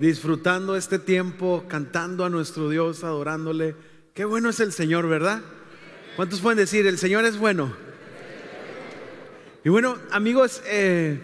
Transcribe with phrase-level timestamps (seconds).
[0.00, 3.76] disfrutando este tiempo, cantando a nuestro Dios, adorándole.
[4.14, 5.42] Qué bueno es el Señor, ¿verdad?
[6.16, 7.76] ¿Cuántos pueden decir, el Señor es bueno?
[9.62, 11.20] Y bueno, amigos, eh,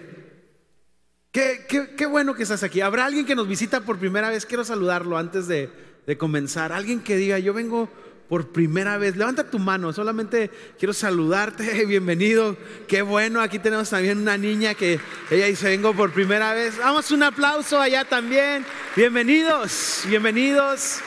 [1.32, 2.82] qué, qué, bueno que estás aquí.
[2.82, 4.44] ¿Habrá alguien que nos visita por primera vez?
[4.44, 5.70] Quiero saludarlo antes de,
[6.06, 6.70] de comenzar.
[6.70, 7.88] Alguien que diga, yo vengo
[8.28, 12.56] por primera vez, levanta tu mano, solamente quiero saludarte, bienvenido,
[12.88, 14.98] qué bueno, aquí tenemos también una niña que
[15.30, 18.64] ella dice, vengo por primera vez, vamos un aplauso allá también,
[18.96, 20.98] bienvenidos, bienvenidos,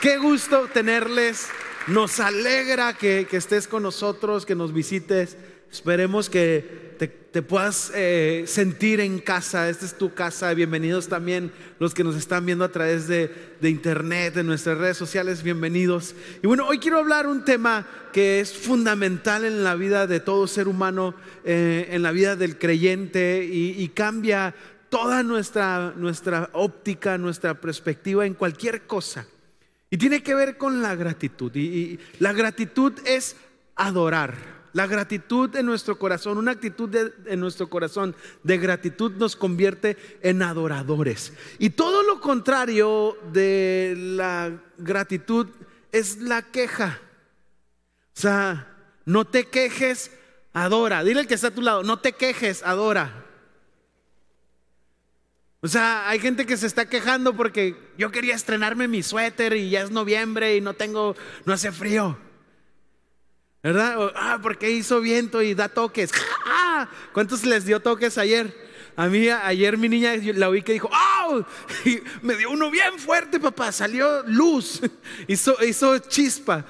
[0.00, 1.48] qué gusto tenerles,
[1.86, 5.36] nos alegra que, que estés con nosotros, que nos visites,
[5.70, 6.87] esperemos que
[7.32, 9.68] te, puedas eh, sentir en casa.
[9.68, 10.52] Esta es tu casa.
[10.54, 13.30] Bienvenidos también los que nos están viendo a través de,
[13.62, 15.42] internet, de nuestras redes sociales.
[15.42, 16.14] Bienvenidos.
[16.42, 20.46] Y bueno, hoy quiero hablar un tema que es fundamental en la vida de todo
[20.46, 24.54] ser humano, eh, en la vida del creyente y, cambia
[24.88, 29.26] toda nuestra, nuestra óptica, nuestra perspectiva en cualquier cosa.
[29.90, 31.54] Y tiene que ver con la gratitud.
[31.54, 33.36] y la gratitud es
[33.76, 34.57] adorar.
[34.72, 36.94] La gratitud en nuestro corazón, una actitud
[37.26, 41.32] en nuestro corazón de gratitud nos convierte en adoradores.
[41.58, 45.48] Y todo lo contrario de la gratitud
[45.92, 47.00] es la queja.
[48.16, 50.10] O sea, no te quejes,
[50.52, 51.02] adora.
[51.02, 53.24] Dile al que está a tu lado, no te quejes, adora.
[55.60, 59.70] O sea, hay gente que se está quejando porque yo quería estrenarme mi suéter y
[59.70, 62.16] ya es noviembre y no tengo, no hace frío.
[63.62, 64.12] ¿Verdad?
[64.14, 66.12] ah, porque hizo viento y da toques.
[66.46, 66.88] ¡Ah!
[67.12, 68.68] ¿Cuántos les dio toques ayer?
[68.94, 71.44] A mí ayer mi niña la oí que dijo, ¡oh!
[71.84, 73.72] Y me dio uno bien fuerte, papá.
[73.72, 74.80] Salió luz,
[75.28, 76.64] hizo, chispa.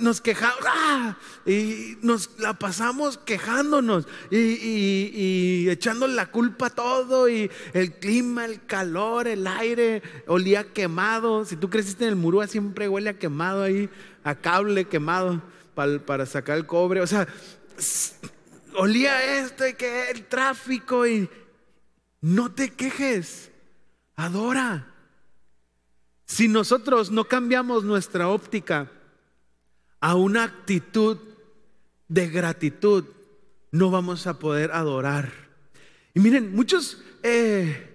[0.00, 1.16] Nos quejamos, ¡ah!
[1.46, 7.28] Y nos la pasamos quejándonos y, y, echándole la culpa a todo.
[7.28, 11.44] Y el clima, el calor, el aire, olía quemado.
[11.44, 13.88] Si tú creciste en el muro siempre huele a quemado ahí,
[14.24, 15.40] a cable quemado
[15.74, 17.00] para, sacar el cobre.
[17.00, 17.26] O sea,
[18.74, 21.28] olía esto y que el tráfico y
[22.20, 23.50] no te quejes,
[24.16, 24.88] adora.
[26.26, 28.90] Si nosotros no cambiamos nuestra óptica
[30.00, 31.18] a una actitud
[32.08, 33.04] de gratitud,
[33.70, 35.32] no vamos a poder adorar.
[36.14, 37.92] Y miren, muchos eh,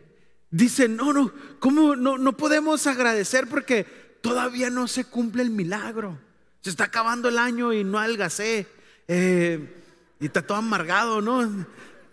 [0.49, 3.85] dicen, no, no, ¿cómo no, no podemos agradecer porque
[4.21, 6.19] todavía no se cumple el milagro?
[6.61, 8.67] Se está acabando el año y no algacé.
[9.07, 9.75] Eh,
[10.19, 11.65] y está todo amargado, ¿no?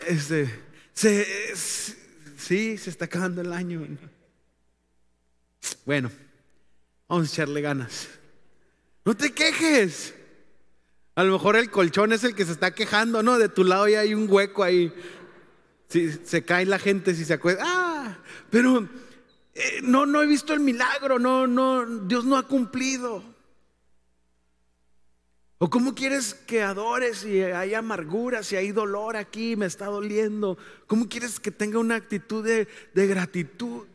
[0.06, 0.62] Este,
[0.94, 3.86] sí, se está acabando el año.
[5.84, 6.10] Bueno,
[7.08, 8.08] vamos a echarle ganas.
[9.04, 10.14] No te quejes.
[11.14, 13.38] A lo mejor el colchón es el que se está quejando, ¿no?
[13.38, 14.92] De tu lado ya hay un hueco ahí.
[15.88, 17.62] Si se cae la gente, si se acuerda.
[17.64, 18.18] Ah,
[18.50, 18.88] pero
[19.54, 23.33] eh, no, no he visto el milagro, no, no, Dios no ha cumplido.
[25.64, 30.58] ¿O cómo quieres que adores si hay amargura, si hay dolor aquí, me está doliendo?
[30.86, 32.68] ¿Cómo quieres que tenga una actitud de,
[33.06, 33.86] gratitud?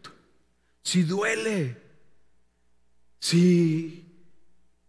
[0.82, 1.78] Si duele.
[3.20, 4.04] Si...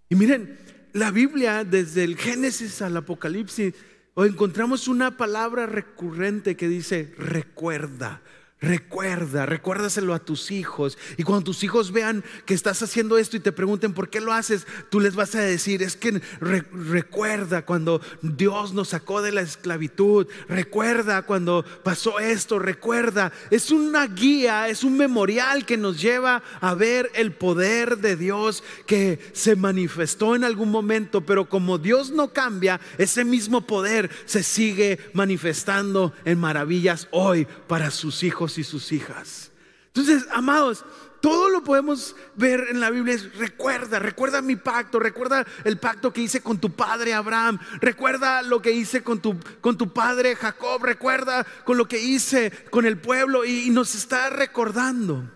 [0.08, 0.58] Y miren,
[0.94, 3.74] la Biblia desde el Génesis al Apocalipsis,
[4.16, 8.22] encontramos una palabra recurrente que dice recuerda.
[8.62, 10.98] Recuerda, recuérdaselo a tus hijos.
[11.16, 14.34] Y cuando tus hijos vean que estás haciendo esto y te pregunten por qué lo
[14.34, 19.40] haces, tú les vas a decir, es que recuerda cuando Dios nos sacó de la
[19.40, 20.26] esclavitud.
[20.46, 23.32] Recuerda cuando pasó esto, recuerda.
[23.50, 28.62] Es una guía, es un memorial que nos lleva a ver el poder de Dios
[28.84, 34.42] que se manifestó en algún momento, pero como Dios no cambia, ese mismo poder se
[34.42, 39.50] sigue manifestando en maravillas hoy para sus hijos y sus hijas.
[39.88, 40.84] Entonces, amados,
[41.20, 43.16] todo lo podemos ver en la Biblia.
[43.36, 48.62] recuerda, recuerda mi pacto, recuerda el pacto que hice con tu padre Abraham, recuerda lo
[48.62, 52.98] que hice con tu, con tu padre Jacob, recuerda con lo que hice con el
[52.98, 55.30] pueblo y nos está recordando.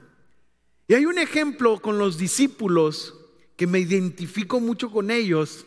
[0.87, 3.14] Y hay un ejemplo con los discípulos
[3.56, 5.67] que me identifico mucho con ellos,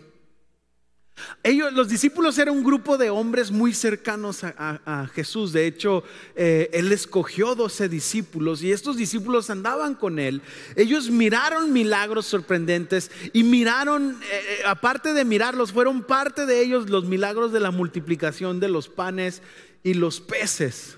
[1.44, 5.52] Ellos, los discípulos eran un grupo de hombres muy cercanos a, Jesús.
[5.54, 6.04] De hecho,
[6.36, 10.42] eh, Él escogió 12 discípulos y estos discípulos andaban con Él.
[10.75, 16.90] Ellos miraron milagros sorprendentes y miraron, eh, eh, aparte de mirarlos, fueron parte de ellos
[16.90, 19.42] los milagros de la multiplicación de los panes
[19.84, 20.98] y los peces.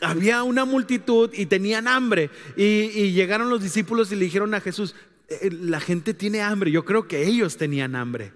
[0.00, 4.94] Había una multitud y tenían hambre y llegaron los discípulos y le dijeron a Jesús,
[5.40, 6.70] la gente tiene hambre.
[6.70, 8.32] Yo creo que ellos tenían hambre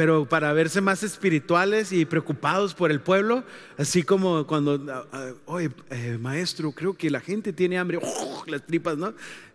[0.00, 3.44] pero para verse más espirituales y preocupados por el pueblo,
[3.76, 8.00] así como cuando, ah, ah, oye, eh, maestro, creo que la gente tiene hambre,
[8.46, 9.12] las tripas, ¿no?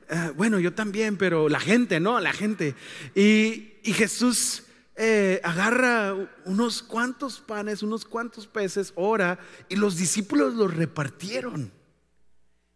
[0.07, 2.19] Ah, bueno, yo también, pero la gente, ¿no?
[2.19, 2.75] La gente.
[3.15, 4.65] Y, Jesús
[4.95, 6.13] eh, agarra
[6.45, 11.71] unos cuantos panes, unos cuantos peces, ora, y los discípulos los repartieron.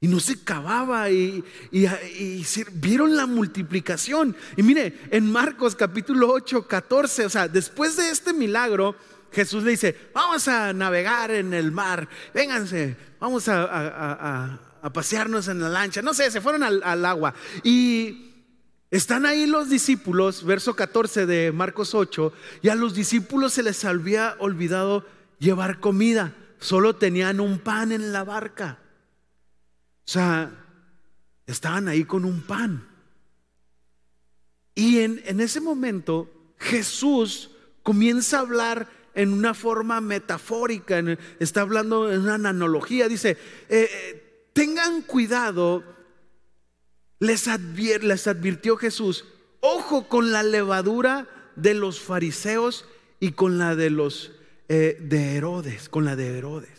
[0.01, 1.43] Y no se acababa y,
[2.73, 4.35] vieron la multiplicación.
[4.55, 8.95] Y mire, en Marcos capítulo 8, 14, o sea, después de este milagro,
[9.31, 14.59] Jesús le dice, vamos a navegar en el mar, vénganse, vamos a,
[14.93, 16.01] pasearnos en la lancha.
[16.01, 17.33] No sé, se fueron al, al agua.
[17.63, 18.29] Y
[18.91, 22.31] están ahí los discípulos, verso 14 de Marcos 8,
[22.61, 25.05] y a los discípulos se les había olvidado
[25.39, 28.79] llevar comida, solo tenían un pan en la barca.
[30.09, 30.51] O sea,
[31.45, 32.83] estaban ahí con un pan.
[34.73, 37.51] Y en, en ese momento Jesús
[37.83, 41.00] comienza a hablar en una forma metafórica,
[41.39, 43.38] está hablando en una analogía, dice,
[43.69, 45.83] eh, eh, tengan cuidado,
[47.19, 47.45] les,
[48.01, 49.25] les, advirtió Jesús,
[49.59, 52.85] ojo con la levadura de los fariseos
[53.19, 54.31] y con la de los
[54.69, 56.78] eh, de Herodes, con la de Herodes.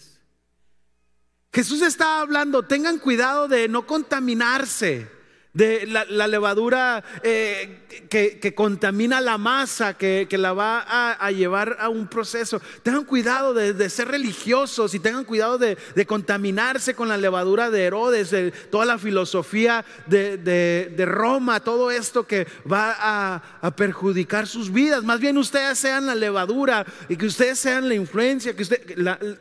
[1.52, 5.19] Jesús estaba hablando, tengan cuidado de no contaminarse
[5.52, 12.06] de la, levadura eh, que, contamina la masa, que, la va a, llevar a un
[12.06, 12.60] proceso.
[12.82, 15.76] Tengan cuidado de, ser religiosos y tengan cuidado de,
[16.06, 22.46] contaminarse con la levadura de Herodes, de toda la filosofía de, Roma, todo esto que
[22.70, 25.02] va a, perjudicar sus vidas.
[25.02, 28.64] Más bien ustedes sean la levadura y que ustedes sean la influencia, que,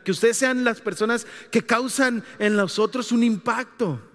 [0.04, 4.09] que ustedes sean las personas que causan en los otros un impacto.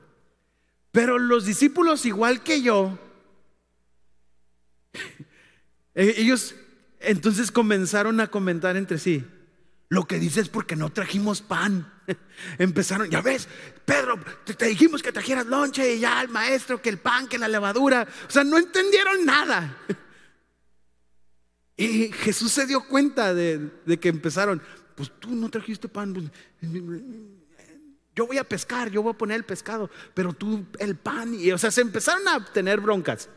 [0.95, 2.97] Pero los discípulos, igual que yo,
[5.93, 6.55] eh, ellos
[7.01, 9.25] entonces comenzaron a comentar entre sí.
[9.89, 11.91] Lo que dices es porque no trajimos pan.
[12.59, 13.49] Empezaron, ya ves,
[13.83, 17.49] Pedro, te, dijimos que trajeras lonche y ya el maestro, que el pan, que la
[17.49, 18.07] levadura.
[18.29, 19.77] O sea, no entendieron nada.
[21.77, 24.61] Y Jesús se dio cuenta de, de que empezaron,
[24.95, 26.13] pues tú no trajiste pan.
[26.13, 26.31] Pues,
[28.15, 31.33] yo voy a pescar, yo voy a poner el pescado, pero tú el pan.
[31.33, 33.29] Y, o sea, se empezaron a tener broncas.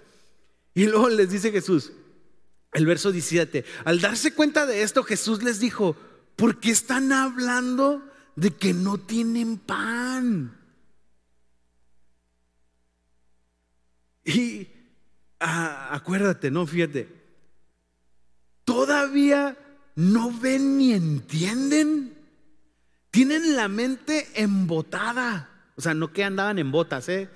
[0.75, 1.93] Y luego les dice Jesús,
[2.73, 5.97] el verso 17, al darse cuenta de esto, Jesús les dijo,
[6.37, 10.57] ¿por qué están hablando de que no tienen pan?
[14.25, 14.69] Y
[15.41, 17.09] ah, acuérdate, no, fíjate,
[18.65, 19.59] todavía
[19.97, 22.18] no ven ni entienden.
[23.11, 25.49] Tienen la mente embotada.
[25.77, 27.29] O sea, no que andaban en botas, ¿eh?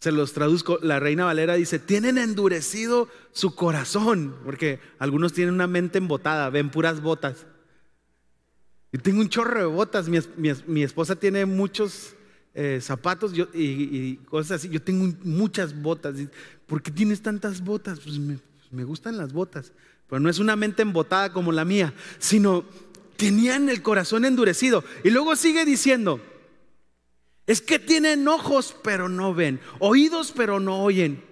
[0.00, 0.78] Se los traduzco.
[0.82, 6.70] La Reina Valera dice, tienen endurecido su corazón, porque algunos tienen una mente embotada, ven
[6.70, 7.46] puras botas.
[8.92, 10.08] Yo tengo un chorro de botas.
[10.08, 12.14] Mi, esposa tiene muchos
[12.54, 14.68] eh, zapatos y, cosas así.
[14.68, 16.16] Yo tengo muchas botas.
[16.66, 18.00] ¿Por qué tienes tantas botas?
[18.00, 18.38] Pues me,
[18.70, 19.72] me gustan las botas.
[20.08, 22.64] Pero no es una mente embotada como la mía, sino
[23.20, 24.82] tenían el corazón endurecido.
[25.04, 26.20] Y luego sigue diciendo,
[27.46, 31.22] es que tienen ojos pero no ven, oídos pero no oyen.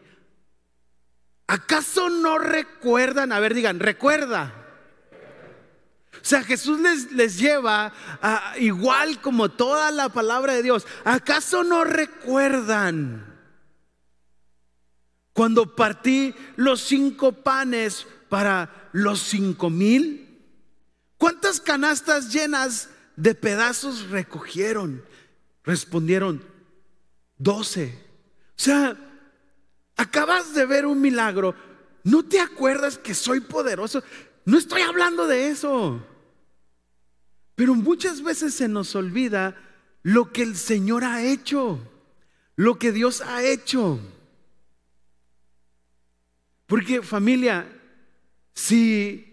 [1.47, 3.33] ¿Acaso no recuerdan?
[3.33, 4.52] A ver, digan, recuerda.
[6.12, 7.95] O sea, Jesús les, les lleva
[8.59, 10.87] igual como toda la palabra de Dios.
[11.04, 13.35] ¿Acaso no recuerdan
[15.33, 20.27] cuando partí los cinco panes para los cinco mil?
[21.18, 25.04] ¿Cuántas canastas llenas de pedazos recogieron?
[25.64, 26.42] Respondieron,
[27.37, 28.06] doce.
[28.50, 28.96] O sea,
[29.96, 31.54] acabas de ver un milagro.
[32.04, 34.02] ¿No te acuerdas que soy poderoso?
[34.44, 36.02] No estoy hablando de eso.
[37.56, 39.56] Pero muchas veces se nos olvida
[40.02, 41.80] lo que el Señor ha hecho,
[42.54, 43.98] lo que Dios ha hecho.
[46.66, 47.66] Porque familia,
[48.54, 49.27] si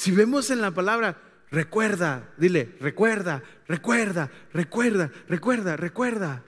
[0.00, 6.42] si vemos en la palabra, recuerda, dile, recuerda, recuerda, recuerda, recuerda, recuerda.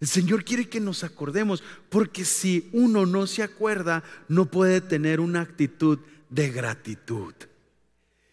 [0.00, 5.20] El Señor quiere que nos acordemos, porque si uno no se acuerda, no puede tener
[5.20, 6.00] una actitud
[6.30, 7.32] de gratitud.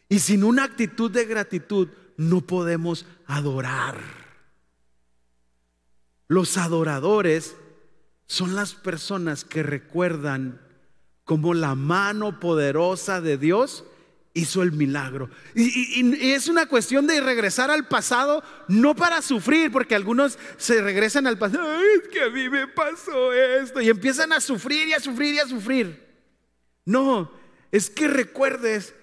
[0.10, 4.00] Y sin una actitud de gratitud no podemos adorar.
[6.28, 7.56] Los adoradores
[8.26, 10.60] son las personas que recuerdan
[11.26, 13.86] cómo la mano poderosa de Dios
[14.36, 15.30] hizo el milagro.
[15.56, 21.26] Y, es una cuestión de regresar al pasado, no para sufrir, porque algunos se regresan
[21.26, 25.00] al pasado, es que a mí me pasó esto, y empiezan a sufrir y a
[25.00, 26.06] sufrir y a sufrir.
[26.86, 27.32] No,
[27.72, 28.94] es que recuerdes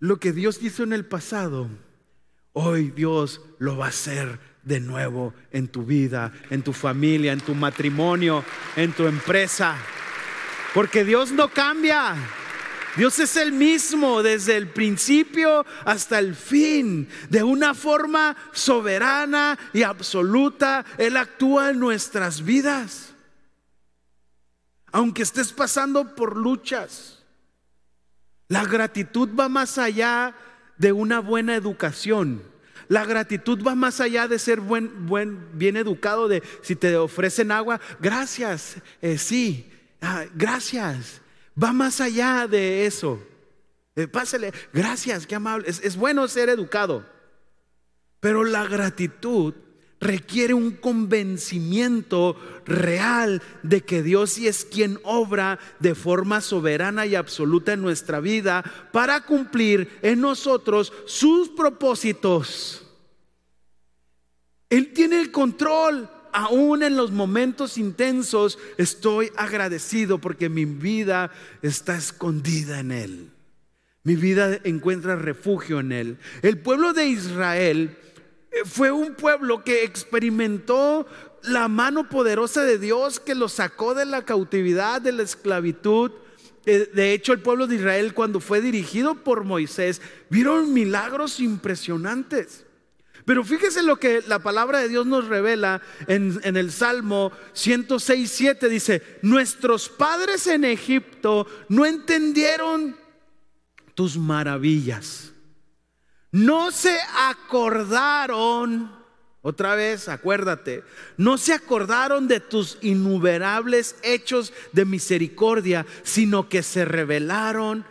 [0.00, 1.68] lo que Dios hizo en el pasado.
[2.54, 7.40] Hoy Dios lo va a hacer de nuevo en tu vida, en tu familia, en
[7.40, 8.42] tu matrimonio,
[8.74, 9.76] en tu empresa.
[10.74, 12.16] Porque Dios no cambia.
[12.96, 17.08] Dios es el mismo desde el principio hasta el fin.
[17.28, 23.14] De una forma soberana y absoluta, Él actúa en nuestras vidas.
[24.90, 27.22] Aunque estés pasando por luchas,
[28.48, 30.34] la gratitud va más allá
[30.78, 32.42] de una buena educación.
[32.88, 37.52] La gratitud va más allá de ser buen, buen, bien educado, de si te ofrecen
[37.52, 41.20] agua, gracias, eh, sí, ah, gracias.
[41.60, 43.20] Va más allá de eso.
[43.96, 45.68] Eh, pásale, gracias, qué amable.
[45.68, 47.04] Es, es bueno ser educado.
[48.20, 49.54] Pero la gratitud
[50.00, 57.14] requiere un convencimiento real de que Dios sí es quien obra de forma soberana y
[57.14, 58.62] absoluta en nuestra vida
[58.92, 62.84] para cumplir en nosotros sus propósitos.
[64.70, 71.96] Él tiene el control aún en los momentos intensos, estoy agradecido porque mi vida está
[71.96, 73.30] escondida en Él.
[74.04, 76.18] Mi vida encuentra refugio en Él.
[76.42, 77.96] El pueblo de Israel
[78.52, 81.08] eh, fue un pueblo que experimentó
[81.42, 86.12] la mano poderosa de Dios que lo sacó de la cautividad, de la esclavitud.
[86.66, 92.64] Eh, de hecho, el pueblo de Israel cuando fue dirigido por Moisés, vieron milagros impresionantes.
[93.28, 98.70] Pero fíjese lo que la palabra de Dios nos revela en, el Salmo 106, 7.
[98.70, 102.96] Dice, nuestros padres en Egipto no entendieron
[103.94, 105.34] tus maravillas.
[106.32, 108.96] No se acordaron,
[109.42, 110.82] otra vez, acuérdate,
[111.18, 117.84] no se acordaron de tus innumerables hechos de misericordia, sino que se revelaron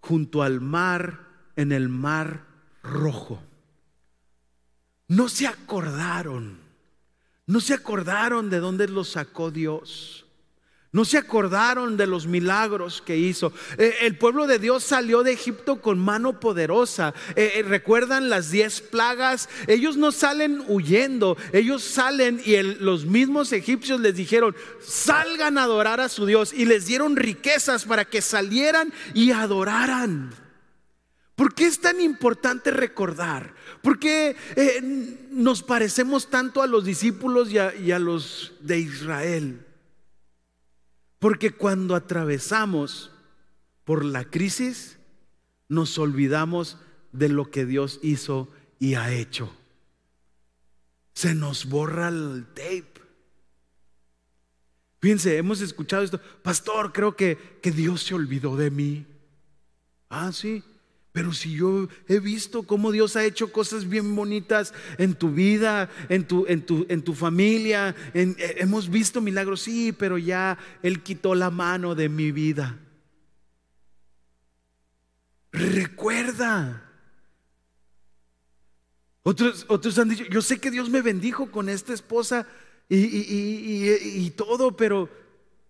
[0.00, 1.20] junto al mar,
[1.56, 2.44] en el mar
[2.82, 3.47] rojo
[5.08, 6.58] no se acordaron.
[7.46, 10.26] No se acordaron de dónde los sacó Dios.
[10.90, 13.52] No se acordaron de los milagros que hizo.
[13.76, 17.14] Eh, el pueblo de Dios salió de Egipto con mano poderosa.
[17.36, 19.50] Eh, eh, recuerdan las diez plagas.
[19.66, 21.36] Ellos no salen huyendo.
[21.52, 26.54] Ellos salen y los mismos egipcios les dijeron, salgan a adorar a su Dios.
[26.54, 30.47] Y les dieron riquezas para que salieran y adoraran.
[31.38, 33.54] ¿Por qué es tan importante recordar?
[33.80, 39.64] ¿Por qué eh, nos parecemos tanto a los discípulos y a, los de Israel?
[41.20, 43.12] Porque cuando atravesamos
[43.84, 44.98] por la crisis,
[45.68, 46.76] nos olvidamos
[47.12, 48.48] de lo que Dios hizo
[48.80, 49.54] y ha hecho.
[51.14, 52.94] Se nos borra el tape.
[55.00, 56.20] Fíjense, hemos escuchado esto.
[56.42, 59.06] Pastor, creo que, que Dios se olvidó de mí.
[60.08, 60.64] Ah, sí.
[61.12, 65.90] Pero si yo he visto cómo Dios ha hecho cosas bien bonitas en tu vida,
[66.08, 71.02] en tu, en tu, en tu familia, eh, hemos visto milagros, sí, pero ya Él
[71.02, 72.78] quitó la mano de mi vida.
[75.50, 76.84] Recuerda.
[79.22, 82.46] Otros, otros han dicho, yo sé que Dios me bendijo con esta esposa
[82.88, 85.10] y, y todo, pero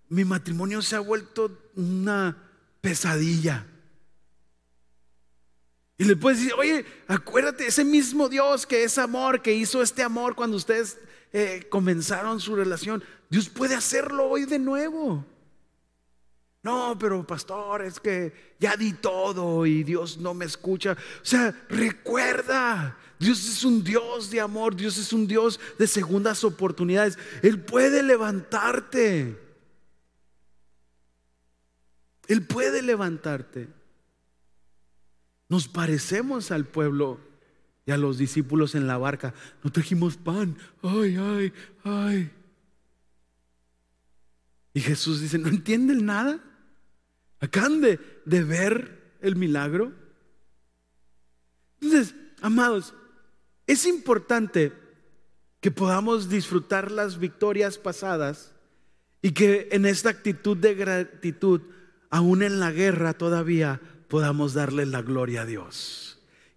[0.09, 2.37] mi matrimonio se ha vuelto una
[2.81, 3.67] pesadilla.
[5.99, 10.05] Y le puedes decir, oye, acuérdate, ese mismo Dios que es amor, que hizo este
[10.05, 10.97] amor cuando ustedes
[11.33, 15.27] eh, comenzaron su relación, Dios puede hacerlo hoy de nuevo.
[16.63, 20.93] No, pero pastor, es que ya di todo y Dios no me escucha.
[20.93, 26.45] O sea, recuerda, Dios es un Dios de amor, Dios es un Dios de segundas
[26.45, 27.19] oportunidades.
[27.43, 29.37] Él puede levantarte.
[32.29, 33.78] Él puede levantarte.
[35.49, 37.21] Nos parecemos al pueblo
[37.87, 39.33] y a los discípulos en la barca.
[39.65, 40.57] No trajimos pan.
[40.83, 41.53] Ay, ay,
[41.85, 42.31] ay.
[44.75, 46.39] Y Jesús dice, ¿no entienden nada?
[47.41, 49.93] Acaban de, de ver el milagro.
[51.81, 52.95] Entonces, amados,
[53.67, 54.73] es importante
[55.61, 58.53] que podamos disfrutar las victorias pasadas
[59.23, 61.63] y que en esta actitud de gratitud
[62.11, 66.09] aún en la guerra todavía podamos darle la gloria a Dios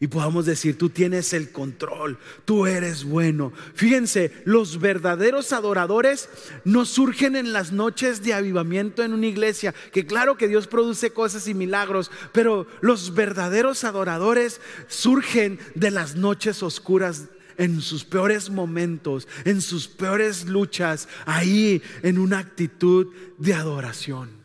[0.02, 3.54] y podamos decir, tú tienes el control, tú eres bueno.
[3.76, 6.28] Fíjense, los verdaderos adoradores
[6.66, 11.12] no surgen en las noches de avivamiento en una iglesia, que claro que Dios produce
[11.12, 17.26] cosas y milagros, pero los verdaderos adoradores surgen de las noches oscuras
[17.58, 24.41] en sus peores momentos, en sus peores luchas, ahí en una actitud de adoración.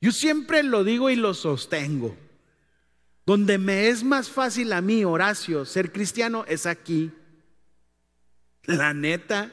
[0.00, 2.16] Yo siempre lo digo y lo sostengo.
[3.26, 7.10] Donde me es más fácil a mí, Horacio, ser cristiano es aquí.
[8.64, 9.52] La neta.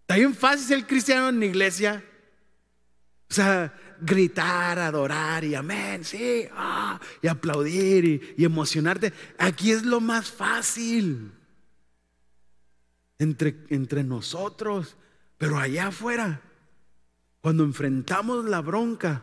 [0.00, 2.04] Está bien fácil ser cristiano en la iglesia.
[3.30, 9.12] O sea, gritar, adorar y amén, sí, ah, y aplaudir y, y, emocionarte.
[9.38, 11.32] Aquí es lo más fácil
[13.18, 14.96] entre, entre nosotros,
[15.36, 16.40] pero allá afuera,
[17.48, 19.22] cuando enfrentamos la bronca,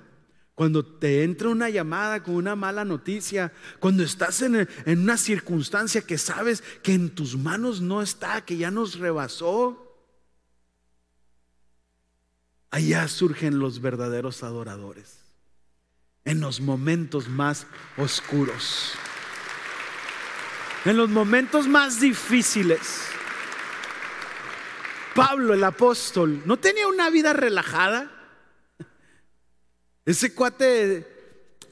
[0.55, 6.17] cuando te entra una llamada con una mala noticia, cuando estás en, una circunstancia que
[6.17, 9.96] sabes que en tus manos no está, que ya nos rebasó,
[12.72, 15.20] allá surgen los verdaderos adoradores,
[16.24, 18.94] en los momentos más oscuros,
[20.84, 23.03] en los momentos más difíciles.
[25.13, 28.14] Pablo el apóstol no tenía una vida relajada.
[30.06, 31.08] Ese cuate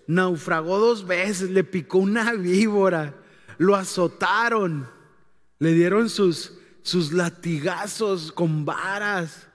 [0.08, 3.14] naufragó dos veces, le picó una víbora,
[3.58, 4.90] lo azotaron,
[5.60, 9.48] le dieron sus, sus latigazos con varas.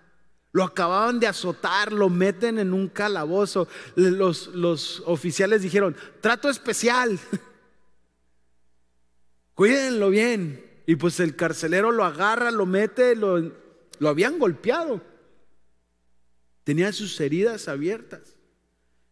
[0.52, 3.68] Lo acababan de azotar, lo meten en un calabozo.
[3.96, 7.18] Los, los oficiales dijeron, trato especial.
[9.54, 10.64] Cuídenlo bien.
[10.86, 13.52] Y pues el carcelero lo agarra, lo mete, lo,
[13.98, 15.02] lo habían golpeado.
[16.64, 18.37] Tenía sus heridas abiertas.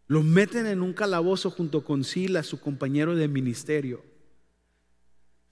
[0.09, 4.05] Lo meten en un calabozo junto con Silas, su compañero de ministerio.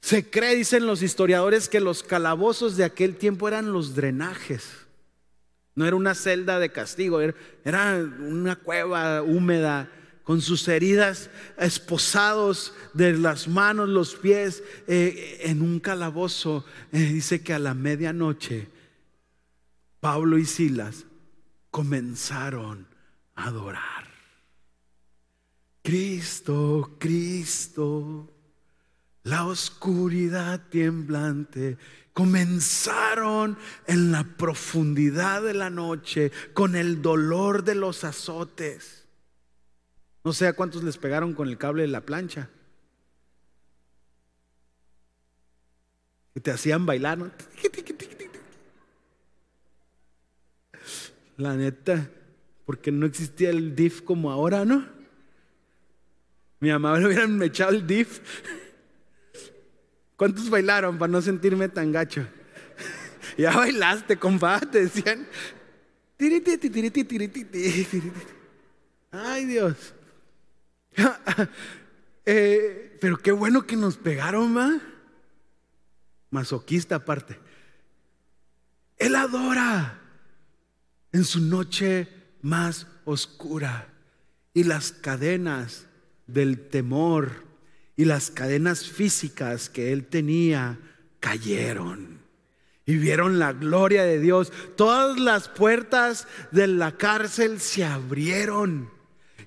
[0.00, 4.70] Se cree, dicen los historiadores, que los calabozos de aquel tiempo eran los drenajes.
[5.74, 9.90] No era una celda de castigo, era una cueva húmeda
[10.22, 16.64] con sus heridas esposados de las manos, los pies, eh, en un calabozo.
[16.92, 18.68] Eh, dice que a la medianoche
[20.00, 21.06] Pablo y Silas
[21.70, 22.86] comenzaron
[23.34, 24.13] a adorar.
[25.84, 28.32] Cristo, Cristo,
[29.22, 31.76] la oscuridad temblante.
[32.14, 39.04] Comenzaron en la profundidad de la noche con el dolor de los azotes.
[40.24, 42.48] No sé a cuántos les pegaron con el cable de la plancha.
[46.34, 47.30] Y te hacían bailar.
[51.36, 52.08] La neta,
[52.64, 54.93] porque no existía el DIF como ahora, ¿no?
[56.64, 58.20] Mi mamá me hubieran echado el DIF.
[60.16, 62.26] ¿Cuántos bailaron para no sentirme tan gacho?
[63.36, 65.26] ya bailaste, compa, te decían.
[69.12, 69.94] Ay, Dios.
[72.26, 74.80] Eh, pero qué bueno que nos pegaron, ma.
[76.30, 77.38] Masoquista aparte.
[78.96, 80.00] Él adora
[81.12, 82.08] en su noche
[82.40, 83.92] más oscura
[84.54, 85.86] y las cadenas
[86.26, 87.44] del temor
[87.96, 90.78] y las cadenas físicas que él tenía
[91.20, 92.20] cayeron.
[92.86, 94.52] Y vieron la gloria de Dios.
[94.76, 98.90] Todas las puertas de la cárcel se abrieron.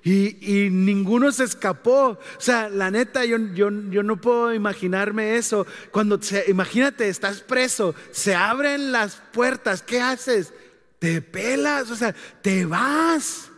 [0.02, 2.18] Y, ninguno se escapó.
[2.18, 5.66] O sea, la neta, yo, yo, yo no puedo imaginarme eso.
[5.90, 10.52] Cuando se, imagínate, estás preso, se abren las puertas, ¿qué haces?
[10.98, 13.50] Te pelas, o sea, te vas.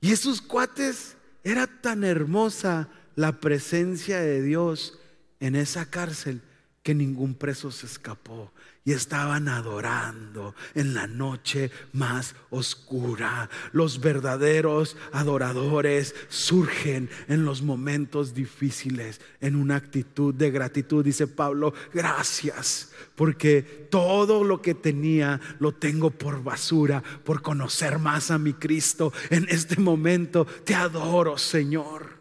[0.00, 1.15] Y esos cuates
[1.46, 4.98] era tan hermosa la presencia de Dios
[5.38, 6.42] en esa cárcel
[6.82, 8.52] que ningún preso se escapó
[8.86, 13.50] y estaban adorando en la noche más oscura.
[13.72, 21.04] Los verdaderos adoradores surgen en los momentos difíciles en una actitud de gratitud.
[21.04, 28.30] Dice Pablo, gracias porque todo lo que tenía lo tengo por basura, por conocer más
[28.30, 29.12] a mi Cristo.
[29.30, 32.20] En este momento te adoro, Señor.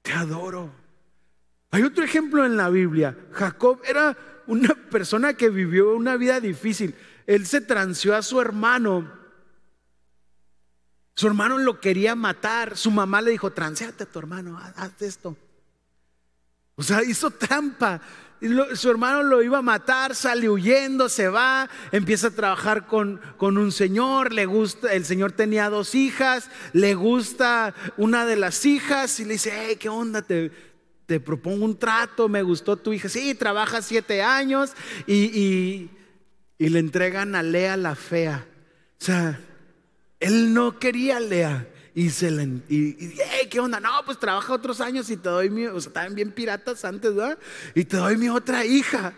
[0.00, 0.72] Te adoro.
[1.70, 3.14] Hay otro ejemplo en la Biblia.
[3.32, 4.16] Jacob era
[4.46, 6.94] una persona que vivió una vida difícil.
[7.26, 9.10] Él se transió a su hermano.
[11.14, 12.76] Su hermano lo quería matar.
[12.76, 15.30] Su mamá le dijo, transeate a tu hermano, haz esto.
[15.30, 15.36] O
[16.76, 18.00] O sea, hizo trampa.
[18.74, 23.56] su hermano lo iba a matar, sale huyendo, se va, empieza a trabajar con, con,
[23.56, 29.20] un señor, le gusta, el señor tenía dos hijas, le gusta una de las hijas
[29.20, 30.22] y le dice, hey, ¿qué onda?
[30.22, 30.50] Te,
[31.12, 34.72] te propongo un trato, me gustó tu hija, sí, trabaja siete años
[35.06, 35.90] y,
[36.58, 38.46] y, le entregan a Lea la fea.
[38.98, 39.38] O sea,
[40.18, 41.68] él no quería a Lea.
[41.94, 43.12] Y se le, y,
[43.50, 43.78] ¿qué onda?
[43.78, 47.14] No, pues trabaja otros años y te doy mi, o sea, estaban bien piratas antes,
[47.14, 47.38] ¿verdad?
[47.74, 49.12] Y te doy mi otra hija.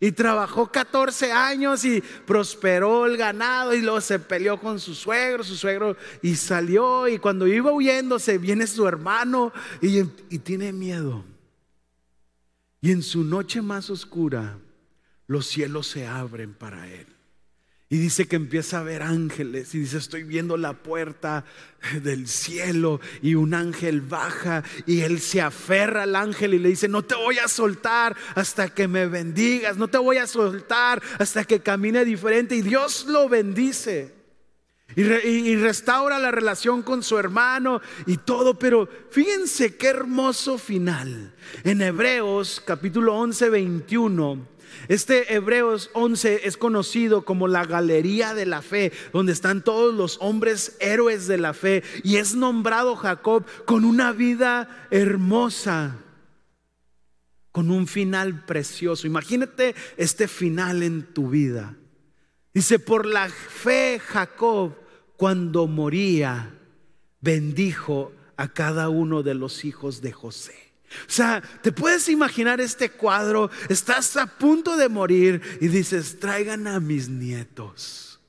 [0.00, 5.42] Y trabajó 14 años y prosperó el ganado y luego se peleó con su suegro,
[5.42, 9.98] su suegro y salió y cuando iba huyendo se viene su hermano y,
[10.30, 11.24] y tiene miedo.
[12.80, 14.58] Y en su noche más oscura
[15.26, 17.17] los cielos se abren para él.
[17.90, 21.46] Y dice que empieza a ver ángeles y dice, estoy viendo la puerta
[22.02, 26.86] del cielo y un ángel baja y él se aferra al ángel y le dice,
[26.86, 31.44] no te voy a soltar hasta que me bendigas, no te voy a soltar hasta
[31.44, 32.56] que camine diferente.
[32.56, 34.18] Y Dios lo bendice
[34.96, 38.58] y, restaura la relación con su hermano y todo.
[38.58, 41.34] Pero fíjense qué hermoso final.
[41.64, 44.57] En Hebreos capítulo 11, 21
[44.88, 50.18] este Hebreos 11 es conocido como la galería de la fe, donde están todos los
[50.20, 51.82] hombres héroes de la fe.
[52.04, 55.98] Y es nombrado Jacob con una vida hermosa,
[57.52, 59.06] con un final precioso.
[59.06, 61.76] Imagínate este final en tu vida.
[62.54, 64.74] Dice, por la fe Jacob,
[65.16, 66.54] cuando moría,
[67.20, 70.67] bendijo a cada uno de los hijos de José.
[71.06, 76.66] O sea, te puedes imaginar este cuadro, estás a punto de morir y dices, traigan
[76.66, 78.20] a mis nietos.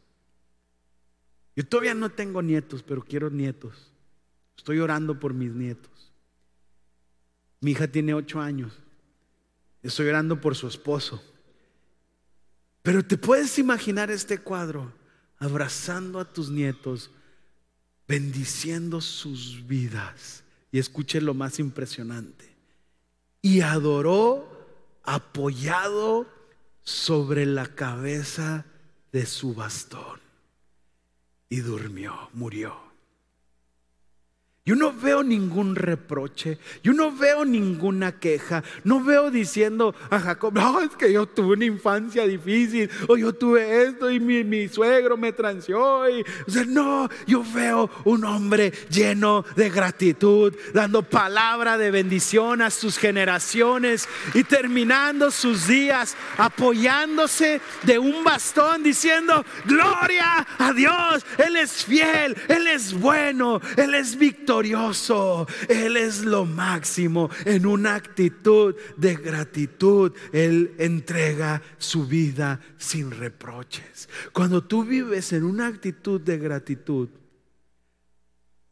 [1.56, 3.92] Yo todavía no tengo nietos, pero quiero nietos.
[4.58, 6.12] Estoy orando por mis nietos.
[7.62, 8.74] Mi hija tiene ocho años.
[9.82, 11.22] Estoy orando por su esposo.
[12.82, 14.94] Pero te puedes imaginar este cuadro
[15.38, 17.12] abrazando a tus nietos,
[18.08, 20.44] bendiciendo sus vidas.
[20.72, 22.49] Y escuche lo más impresionante
[23.42, 24.48] y adoró
[25.04, 26.28] apoyado
[26.82, 28.66] sobre la cabeza
[29.12, 30.20] de su bastón
[31.50, 32.89] y durmió, murió.
[34.70, 40.54] Yo no veo ningún reproche, yo no veo ninguna queja, no veo diciendo a Jacob,
[40.84, 45.34] es que yo tuve una infancia difícil, o yo tuve esto y mi, suegro me
[45.34, 46.08] transió.
[46.08, 46.24] Y,
[46.68, 54.08] no, yo veo un hombre lleno de gratitud, dando palabra de bendición a sus generaciones
[54.36, 62.38] y terminando sus días apoyándose de un bastón diciendo, gloria a Dios, Él es fiel,
[62.48, 67.30] Él es bueno, Él es victorioso él es lo máximo.
[67.46, 74.10] En una actitud de gratitud, Él entrega su vida sin reproches.
[74.34, 77.10] Cuando tú vives en una actitud de gratitud,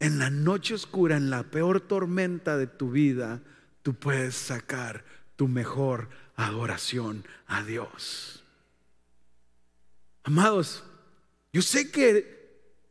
[0.00, 3.40] en la noche oscura, en la peor tormenta de tu vida,
[3.82, 5.04] tú puedes sacar
[5.36, 8.44] tu mejor adoración a Dios.
[10.22, 10.84] Amados,
[11.52, 12.37] yo sé que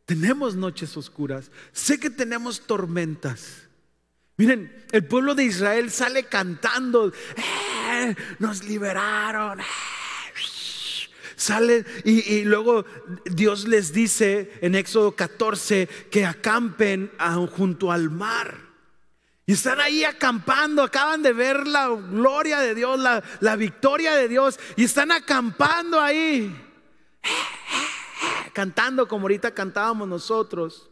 [0.08, 1.50] tenemos noches oscuras.
[1.70, 3.68] Sé que tenemos tormentas.
[4.38, 9.60] Miren, el pueblo de Israel sale cantando, eh, nos liberaron.
[9.60, 9.64] Eh,
[11.36, 12.86] sale y, luego
[13.26, 17.12] Dios les dice en Éxodo 14 que acampen
[17.54, 18.56] junto al mar.
[19.44, 24.28] Y están ahí acampando, acaban de ver la gloria de Dios, la, la victoria de
[24.28, 26.67] Dios, y están acampando ahí
[28.58, 30.90] cantando como ahorita cantábamos nosotros.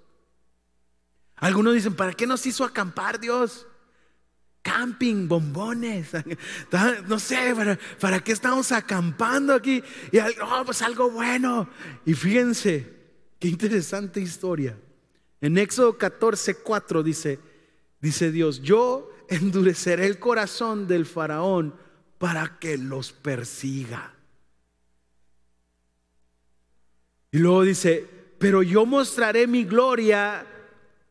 [1.34, 3.66] Algunos dicen, ¿para qué nos hizo acampar Dios?
[4.62, 6.10] Camping, bombones,
[7.08, 7.56] no sé,
[8.00, 9.82] ¿para, qué estamos acampando aquí?
[10.12, 11.68] Y oh, pues algo bueno.
[12.04, 12.88] Y fíjense,
[13.40, 14.78] qué interesante historia.
[15.40, 17.40] En Éxodo 14, 4 dice,
[18.00, 21.74] dice Dios, yo endureceré el corazón del faraón
[22.18, 24.15] para que los persiga.
[27.36, 28.06] Y luego dice,
[28.38, 30.46] pero yo mostraré mi gloria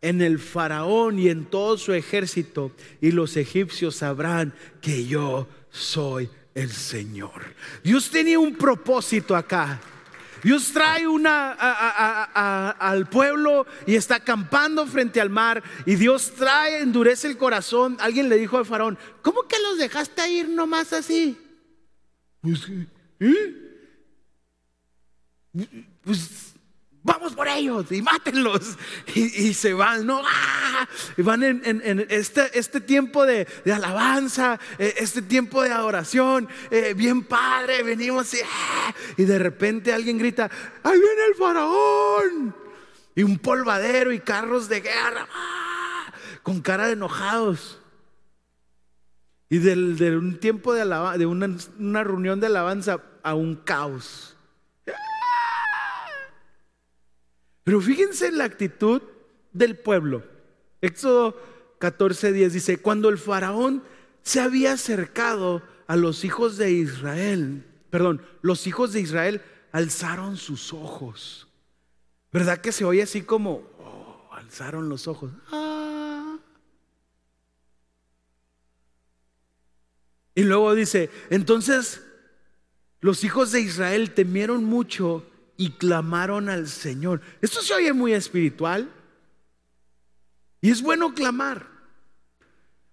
[0.01, 6.27] en el faraón y en todo su ejército, y los egipcios sabrán que yo soy
[6.55, 7.53] el Señor.
[7.83, 9.79] Dios tenía un propósito acá.
[10.41, 11.51] Dios trae una
[12.71, 17.97] al pueblo y está acampando frente al mar y Dios trae, endurece el corazón.
[17.99, 21.37] Alguien le dijo al faraón, ¿cómo que los dejaste ir nomás así?
[22.41, 22.67] Pues,
[23.19, 23.61] ¿eh?
[26.05, 26.45] Pues
[27.05, 28.77] vamos por ellos y mátenlos.
[29.13, 30.21] Y, se van, ¿no?
[30.25, 30.87] ¡Ah!
[31.15, 37.23] Y van en, este, este, tiempo de, alabanza, eh, este tiempo de adoración, eh, bien
[37.23, 38.93] padre, venimos y, ¡ah!
[39.17, 40.49] y de repente alguien grita,
[40.83, 42.55] ahí viene el faraón.
[43.17, 46.13] Y un polvadero y carros de guerra, ¡ah!
[46.43, 47.79] con cara de enojados.
[49.47, 54.34] Y de un tiempo de, alabanza, de una reunión de alabanza a un caos.
[57.65, 59.01] Pero fíjense en la actitud
[59.51, 60.23] del pueblo.
[60.81, 61.35] Éxodo
[61.79, 63.83] 14, 10 dice, cuando el faraón
[64.21, 70.73] se había acercado a los hijos de Israel, perdón, los hijos de Israel alzaron sus
[70.73, 71.47] ojos.
[72.31, 75.31] ¿Verdad que se oye así como, oh, alzaron los ojos?
[75.51, 76.37] Ah.
[80.35, 82.05] Y luego dice, entonces
[82.99, 85.25] los hijos de Israel temieron mucho
[85.57, 87.21] y clamaron al Señor.
[87.41, 88.91] Esto se oye muy espiritual.
[90.61, 91.67] Y es bueno clamar.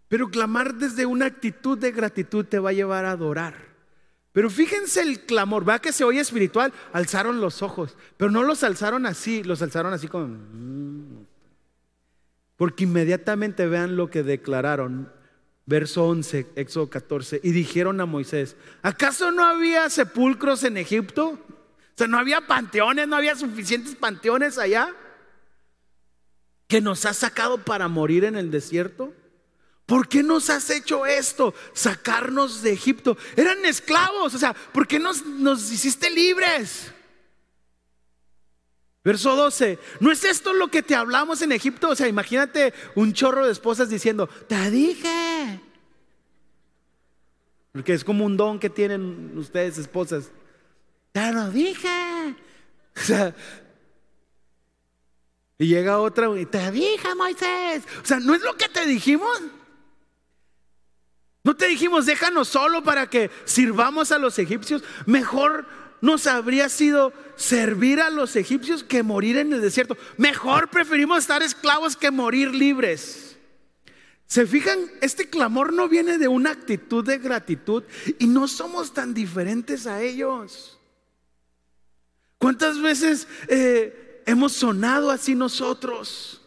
[0.08, 3.54] Pero clamar desde una actitud de gratitud te va a llevar a adorar.
[4.32, 8.62] Pero fíjense el clamor, va que se oye espiritual, alzaron los ojos, pero no los
[8.64, 10.26] alzaron así, los alzaron así como...
[10.26, 11.26] Mm".
[12.56, 15.12] Porque inmediatamente vean lo que declararon.
[15.64, 21.38] Verso 11, Éxodo 14, y dijeron a Moisés, ¿acaso no había sepulcros en Egipto?
[21.94, 24.94] O sea, no había panteones, no había suficientes panteones allá
[26.66, 29.12] que nos has sacado para morir en el desierto.
[29.84, 31.54] ¿Por qué nos has hecho esto?
[31.74, 33.18] Sacarnos de Egipto.
[33.36, 36.90] Eran esclavos, o sea, ¿por qué nos, nos hiciste libres?
[39.04, 41.90] Verso 12, ¿no es esto lo que te hablamos en Egipto?
[41.90, 45.60] O sea, imagínate un chorro de esposas diciendo, te dije.
[47.72, 50.30] Porque es como un don que tienen ustedes, esposas.
[51.12, 52.36] Te lo dije.
[52.96, 53.34] O sea,
[55.58, 57.84] y llega otra y te dije, Moisés.
[58.02, 59.40] O sea, ¿no es lo que te dijimos?
[61.44, 64.82] ¿No te dijimos, déjanos solo para que sirvamos a los egipcios?
[65.06, 65.66] Mejor
[66.00, 69.96] nos habría sido servir a los egipcios que morir en el desierto.
[70.16, 73.36] Mejor preferimos estar esclavos que morir libres.
[74.26, 74.78] ¿Se fijan?
[75.00, 77.84] Este clamor no viene de una actitud de gratitud
[78.18, 80.80] y no somos tan diferentes a ellos.
[82.42, 86.42] ¿Cuántas veces eh, hemos sonado así nosotros?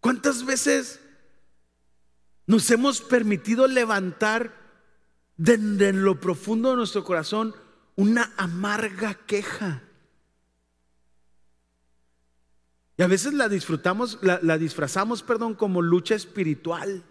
[0.00, 0.98] ¿Cuántas veces
[2.44, 4.52] nos hemos permitido levantar
[5.36, 7.54] desde lo profundo de nuestro corazón
[7.94, 9.84] una amarga queja?
[12.96, 17.04] Y a veces la disfrutamos, la, la disfrazamos, perdón, como lucha espiritual.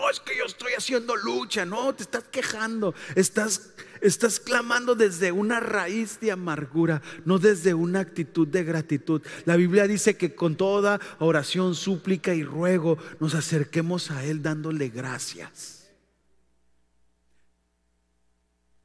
[0.00, 1.64] Oh, es que yo estoy haciendo lucha.
[1.64, 2.94] No, te estás quejando.
[3.14, 9.22] Estás, estás clamando desde una raíz de amargura, no desde una actitud de gratitud.
[9.44, 14.88] La Biblia dice que con toda oración, súplica y ruego nos acerquemos a Él dándole
[14.88, 15.90] gracias.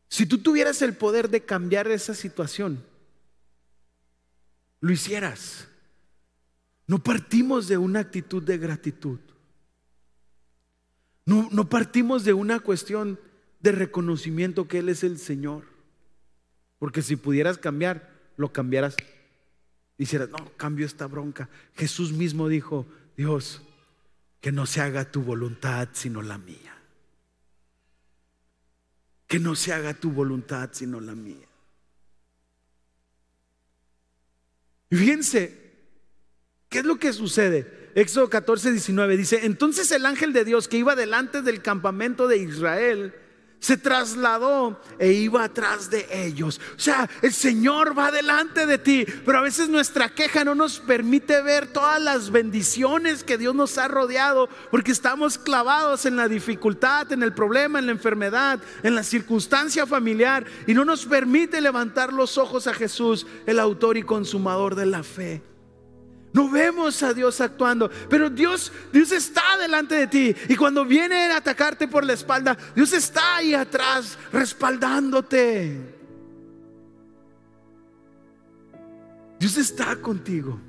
[0.10, 2.84] Si tú tuvieras el poder de cambiar esa situación,
[4.82, 5.68] lo hicieras.
[6.88, 9.20] No partimos de una actitud de gratitud.
[11.30, 13.20] No, partimos de una cuestión
[13.60, 15.64] de reconocimiento que Él es el Señor.
[16.80, 18.96] Porque si pudieras cambiar, lo cambiaras.
[20.00, 21.48] Hicieras, no, cambio esta bronca.
[21.76, 23.62] Jesús mismo dijo, Dios,
[24.42, 26.76] que no se haga tu voluntad sino la mía.
[29.28, 31.48] Que no se haga tu voluntad sino la mía.
[34.90, 35.74] Y fíjense,
[36.70, 37.79] ¿qué es lo que sucede?
[37.96, 42.38] Éxodo 14, 19 dice, entonces el ángel de Dios que iba delante del campamento de
[42.38, 43.14] Israel,
[43.60, 46.60] se trasladó e iba atrás de ellos.
[46.78, 50.80] O sea, el Señor va delante de ti, pero a veces nuestra queja no nos
[50.80, 56.28] permite ver todas las bendiciones que Dios nos ha rodeado, porque estamos clavados en la
[56.28, 61.60] dificultad, en el problema, en la enfermedad, en la circunstancia familiar, y no nos permite
[61.62, 65.49] levantar los ojos a Jesús, el autor y consumador de la fe.
[66.32, 70.36] No vemos a Dios actuando, pero Dios, Dios está delante de ti.
[70.48, 75.96] Y cuando viene a atacarte por la espalda, Dios está ahí atrás respaldándote.
[79.40, 80.60] Dios está contigo.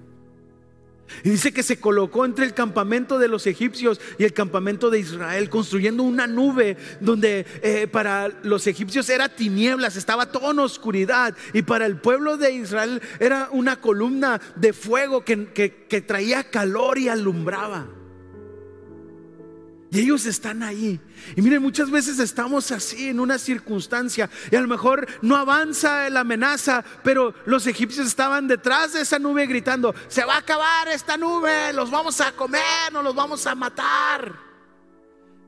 [1.25, 5.01] Y dice que se colocó entre el campamento de los egipcios y el campamento de
[5.01, 11.37] Israel, construyendo una nube donde eh, para los egipcios era tinieblas, estaba todo en oscuridad.
[11.53, 16.99] Y para el pueblo de Israel era una columna de fuego que, que traía calor
[16.99, 17.99] y alumbraba.
[19.92, 21.00] Y ellos están ahí.
[21.35, 26.09] Y miren, muchas veces estamos así en una circunstancia y a lo mejor no avanza
[26.11, 30.87] la amenaza, pero los egipcios estaban detrás de esa nube gritando, se va a acabar
[30.88, 34.33] esta nube, los vamos a comer, nos los vamos a matar.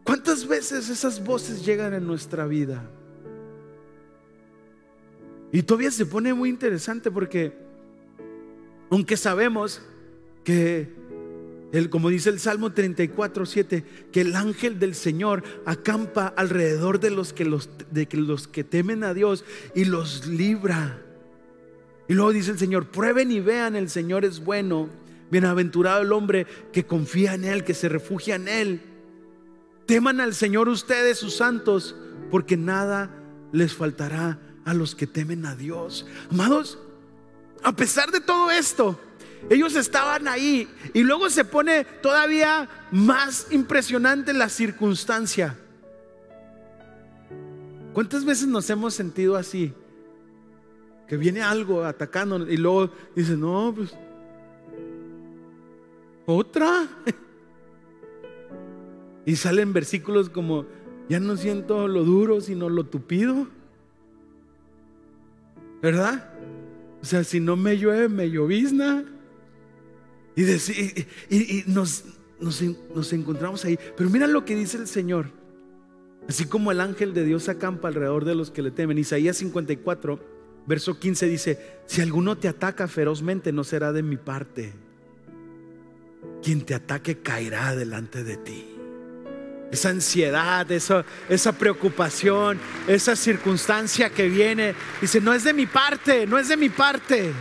[0.02, 2.82] ¿Cuántas veces esas voces llegan en nuestra vida?
[5.52, 7.56] Y todavía se pone muy interesante porque,
[8.90, 9.82] aunque sabemos
[10.42, 11.01] que
[11.88, 17.32] como dice el Salmo 34, 7, que el ángel del Señor acampa alrededor de los
[17.32, 21.02] que, los, de los que temen a Dios y los libra.
[22.08, 24.90] Y luego dice el Señor, prueben y vean, el Señor es bueno.
[25.30, 28.82] Bienaventurado el hombre que confía en Él, que se refugia en Él.
[29.86, 31.96] Teman al Señor ustedes, sus santos,
[32.30, 33.10] porque nada
[33.50, 36.06] les faltará a los que temen a Dios.
[36.30, 36.78] Amados,
[37.62, 39.00] a pesar de todo esto,
[39.50, 45.56] ellos estaban ahí y luego se pone todavía más impresionante la circunstancia.
[47.92, 49.72] ¿Cuántas veces nos hemos sentido así?
[51.06, 53.94] Que viene algo atacando y luego dice, no, pues,
[56.26, 56.88] otra.
[59.24, 60.66] Y salen versículos como,
[61.08, 63.46] ya no siento lo duro, sino lo tupido.
[65.80, 66.28] ¿Verdad?
[67.00, 69.04] O sea, si no me llueve, me llovizna.
[70.34, 70.44] Y,
[71.30, 72.04] y, nos,
[72.40, 73.78] nos, encontramos ahí.
[73.96, 75.26] Pero mira lo que dice el Señor.
[76.28, 78.98] Así como el ángel de Dios acampa alrededor de los que le temen.
[78.98, 80.20] Isaías 54,
[80.66, 84.72] verso 15 dice, si alguno te ataca ferozmente, no será de mi parte.
[86.42, 88.68] Quien te ataque caerá delante de ti.
[89.72, 96.26] Esa ansiedad, esa, esa preocupación, esa circunstancia que viene, dice, no es de mi parte,
[96.26, 97.32] no es de mi parte.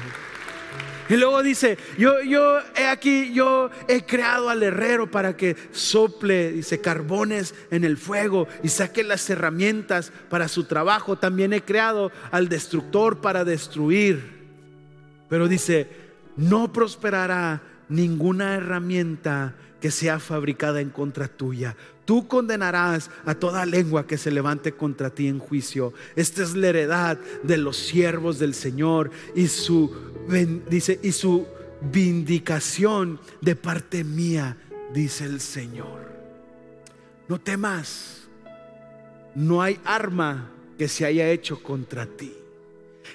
[1.12, 6.54] Y luego dice, yo, yo he aquí, yo he creado al herrero para que sople,
[6.54, 11.18] dice, carbones en el fuego y saque las herramientas para su trabajo.
[11.18, 14.24] También he creado al destructor para destruir.
[15.28, 15.90] Pero dice,
[16.38, 21.76] no prosperará ninguna herramienta que sea fabricada en contra tuya.
[22.12, 25.94] Tú condenarás a toda lengua que se levante contra ti en juicio.
[26.18, 29.90] Esta es la heredad de los siervos del Señor y su
[30.70, 31.48] dice y su
[31.80, 34.58] vindicación de parte mía,
[34.94, 36.12] dice el Señor.
[37.30, 38.28] No temas.
[39.34, 42.41] No hay arma que se haya hecho contra ti.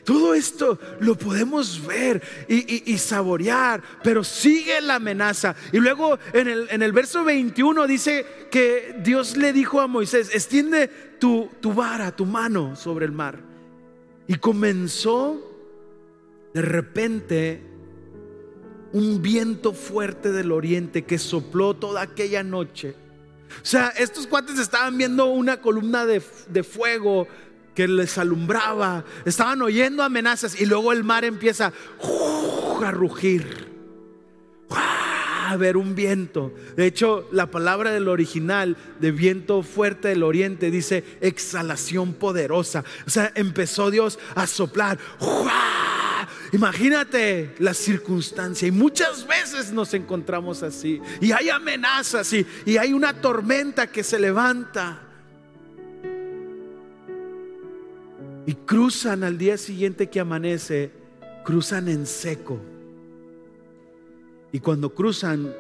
[0.05, 5.55] Todo esto lo podemos ver y, saborear, pero sigue la amenaza.
[5.73, 11.51] Y luego en el, verso 21 dice que Dios le dijo a Moisés, extiende tu,
[11.75, 13.39] vara, tu mano sobre el mar.
[14.27, 15.53] Y comenzó
[16.53, 17.63] de repente
[18.93, 22.95] un viento fuerte del oriente que sopló toda aquella noche.
[23.63, 26.21] O sea, estos cuates estaban viendo una columna de
[26.63, 27.29] fuego
[27.77, 31.73] que les alumbraba, estaban oyendo amenazas y luego el mar empieza
[32.83, 33.69] a rugir,
[34.71, 36.55] a ver un viento.
[36.75, 42.83] De hecho, la palabra del original de viento fuerte del oriente dice exhalación poderosa.
[43.07, 44.99] O sea, empezó Dios a soplar.
[46.53, 52.95] Imagínate la circunstancia y muchas veces nos encontramos así y hay amenazas y, y hay
[52.95, 55.06] una tormenta que se levanta.
[58.47, 60.91] Y cruzan al día siguiente que amanece,
[61.45, 62.61] cruzan en seco.
[64.53, 65.53] Y cuando cruzan,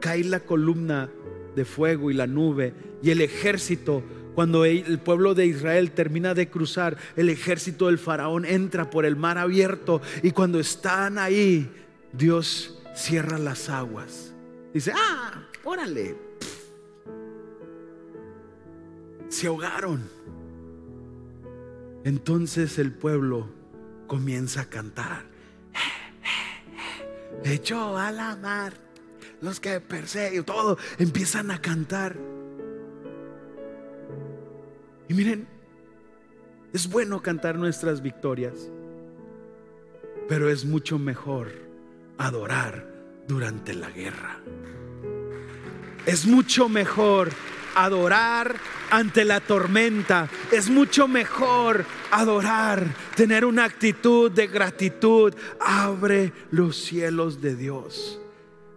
[0.00, 1.08] cae la columna
[1.56, 4.02] de fuego y la nube y el ejército.
[4.34, 9.16] Cuando el pueblo de Israel termina de cruzar, el ejército del faraón entra por el
[9.16, 11.70] mar abierto y cuando están ahí,
[12.12, 14.34] Dios cierra las aguas.
[14.72, 16.16] Dice, ah, órale.
[19.28, 20.02] Se ahogaron.
[22.04, 23.48] Entonces el pueblo
[24.06, 25.24] comienza a cantar.
[27.44, 28.72] Echó a la mar
[29.40, 32.16] los que persiguen, todo empiezan a cantar.
[35.08, 35.46] Y miren,
[36.72, 38.70] es bueno cantar nuestras victorias,
[40.28, 41.52] pero es mucho mejor
[42.18, 42.86] adorar
[43.28, 44.40] durante la guerra.
[46.06, 47.30] Es mucho mejor
[47.74, 48.56] adorar
[48.90, 50.28] ante la tormenta.
[50.52, 55.34] Es mucho mejor adorar, tener una actitud de gratitud.
[55.60, 58.20] Abre los cielos de Dios.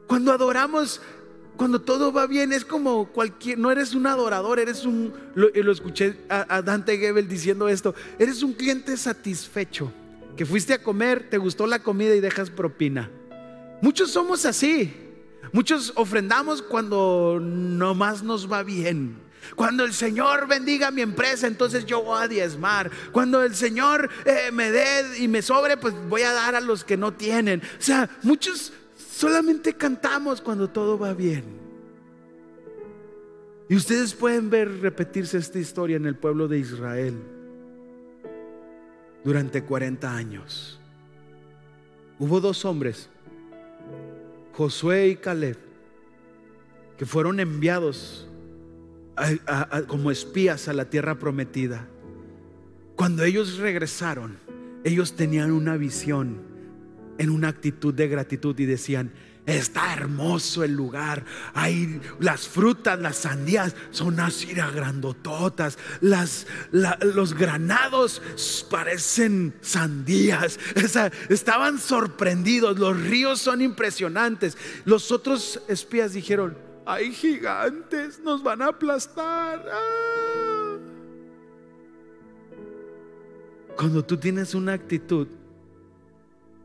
[0.08, 1.02] Cuando adoramos,
[1.58, 5.72] cuando todo va bien, es como cualquier, no eres un adorador, eres un, lo, lo
[5.72, 9.92] escuché a, a Dante Gebel diciendo esto, eres un cliente satisfecho,
[10.36, 13.10] que fuiste a comer, te gustó la comida y dejas propina.
[13.82, 15.07] Muchos somos así.
[15.52, 19.28] Muchos ofrendamos cuando nomás nos va bien.
[19.56, 22.92] Cuando el Señor bendiga mi empresa, entonces yo voy a diezmar.
[23.12, 26.84] Cuando el Señor eh, me dé y me sobre, pues voy a dar a los
[26.84, 27.62] que no tienen.
[27.80, 31.44] O sea, muchos solamente cantamos cuando todo va bien.
[33.70, 37.16] Y ustedes pueden ver repetirse esta historia en el pueblo de Israel
[39.24, 40.80] durante 40 años.
[42.18, 43.10] Hubo dos hombres,
[44.58, 45.56] Josué y Caleb,
[46.98, 48.28] que fueron enviados
[49.86, 51.88] como espías a la tierra prometida.
[52.96, 54.38] Cuando ellos regresaron,
[54.84, 56.42] ellos tenían una visión
[57.20, 59.12] en una actitud de gratitud y decían,
[59.48, 61.24] está hermoso el lugar.
[61.54, 65.80] Hay las frutas, las sandías son así grandototas.
[66.02, 68.22] Las, los granados
[68.70, 70.60] parecen sandías.
[71.30, 72.78] estaban sorprendidos.
[72.78, 74.58] Los ríos son impresionantes.
[74.84, 79.66] Los otros espías dijeron, hay gigantes, nos van a aplastar.
[79.72, 80.78] Ah.
[83.78, 85.28] Cuando tú tienes una actitud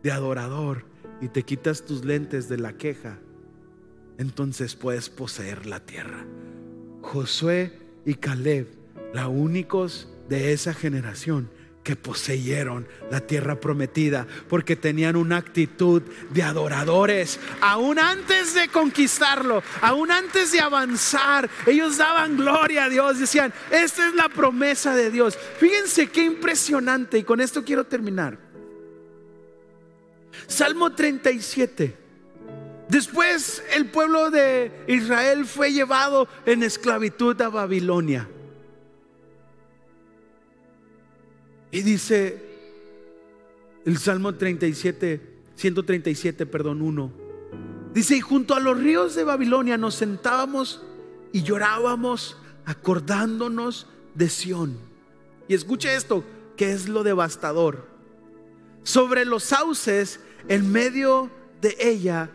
[0.03, 0.92] de adorador
[1.23, 3.17] y te quitas tus lentes de la queja,
[4.19, 6.27] entonces puedes poseer la tierra.
[7.01, 8.67] Josué y Caleb,
[9.15, 11.49] los únicos de esa generación,
[11.85, 17.41] que poseyeron la tierra prometida porque tenían una actitud de adoradores.
[17.61, 23.19] Aún antes de conquistarlo, aún antes de avanzar, ellos daban gloria a Dios.
[23.19, 25.37] Decían, esta es la promesa de Dios.
[25.59, 28.52] Fíjense qué impresionante y con esto quiero terminar.
[30.47, 31.97] Salmo 37.
[32.89, 38.29] Después el pueblo de Israel fue llevado en esclavitud a Babilonia.
[41.71, 42.53] Y dice
[43.87, 45.21] el Salmo 37,
[45.57, 47.13] 137, perdón, 1.
[47.95, 50.83] Dice, y junto a los ríos de Babilonia nos sentábamos
[51.33, 54.79] y llorábamos acordándonos de Sión.
[55.49, 56.25] Y escuche esto,
[56.57, 57.89] que es lo devastador.
[58.83, 61.31] Sobre los sauces, en medio
[61.61, 62.31] de ella,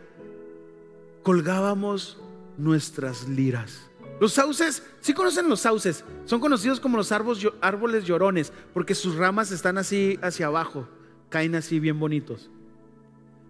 [1.22, 2.18] colgábamos
[2.56, 3.88] nuestras liras.
[4.20, 9.52] Los sauces, si conocen los sauces, son conocidos como los árboles, llorones, porque sus ramas
[9.52, 10.88] están así hacia abajo,
[11.28, 12.50] caen así bien bonitos.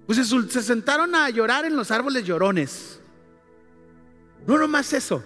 [0.07, 3.01] Pues se, sentaron a llorar en los árboles llorones.
[4.47, 5.25] No nomás eso,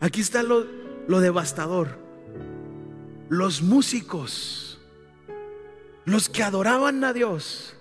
[0.00, 0.66] aquí está lo,
[1.06, 1.98] lo devastador.
[3.28, 4.80] Los músicos,
[6.04, 7.76] los que adoraban a Dios,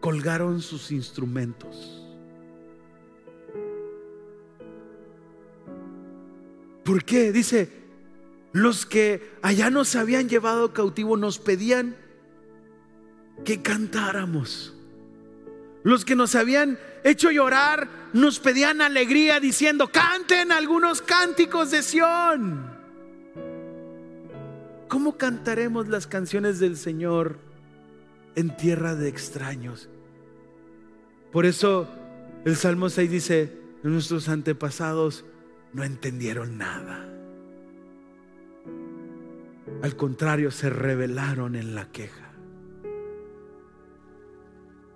[0.00, 2.04] colgaron sus instrumentos.
[6.84, 7.32] ¿Por qué?
[7.32, 7.70] Dice,
[8.52, 11.96] los que allá nos habían llevado cautivo nos pedían
[13.44, 14.74] que cantáramos.
[15.82, 22.78] Los que nos habían hecho llorar nos pedían alegría diciendo, canten algunos cánticos de Sión.
[24.88, 27.47] ¿Cómo cantaremos las canciones del Señor
[28.38, 29.88] en tierra de extraños?
[31.32, 31.88] Por eso
[32.44, 35.24] el Salmo 6 dice, nuestros antepasados
[35.72, 37.04] no entendieron nada.
[39.82, 42.30] Al contrario, se rebelaron en la queja.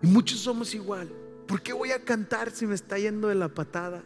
[0.03, 1.11] Y muchos somos igual.
[1.47, 4.03] ¿Por qué voy a cantar si me está yendo de la patada?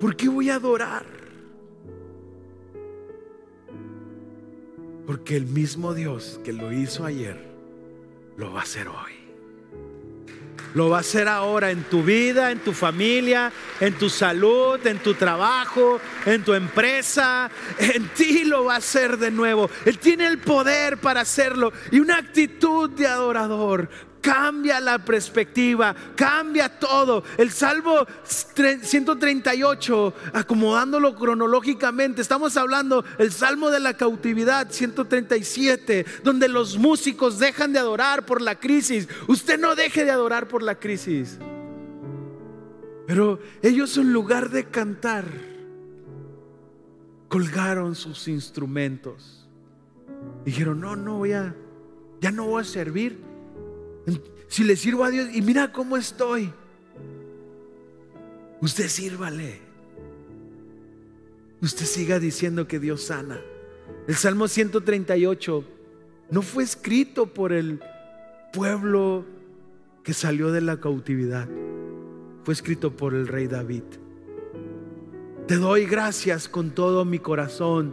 [0.00, 1.17] ¿Por qué voy a adorar?
[5.18, 7.36] Porque el mismo Dios que lo hizo ayer,
[8.36, 9.14] lo va a hacer hoy.
[10.74, 13.50] Lo va a hacer ahora en tu vida, en tu familia,
[13.80, 17.50] en tu salud, en tu trabajo, en tu empresa.
[17.80, 19.68] En ti lo va a hacer de nuevo.
[19.86, 23.90] Él tiene el poder para hacerlo y una actitud de adorador
[24.20, 27.24] cambia la perspectiva, cambia todo.
[27.36, 36.78] El Salmo 138, acomodándolo cronológicamente, estamos hablando el Salmo de la cautividad 137, donde los
[36.78, 39.08] músicos dejan de adorar por la crisis.
[39.26, 41.38] Usted no deje de adorar por la crisis.
[43.06, 45.24] Pero ellos en lugar de cantar,
[47.28, 49.48] colgaron sus instrumentos.
[50.44, 51.54] Dijeron, no, no voy a,
[52.20, 53.27] ya no voy a servir
[54.48, 56.52] si le sirvo a Dios y mira cómo estoy,
[58.60, 59.60] usted sírvale.
[61.60, 63.40] Usted siga diciendo que Dios sana.
[64.06, 65.64] El Salmo 138
[66.30, 67.80] no fue escrito por el
[68.52, 69.24] pueblo
[70.04, 71.48] que salió de la cautividad.
[72.44, 73.82] Fue escrito por el rey David.
[75.46, 77.92] Te doy gracias con todo mi corazón.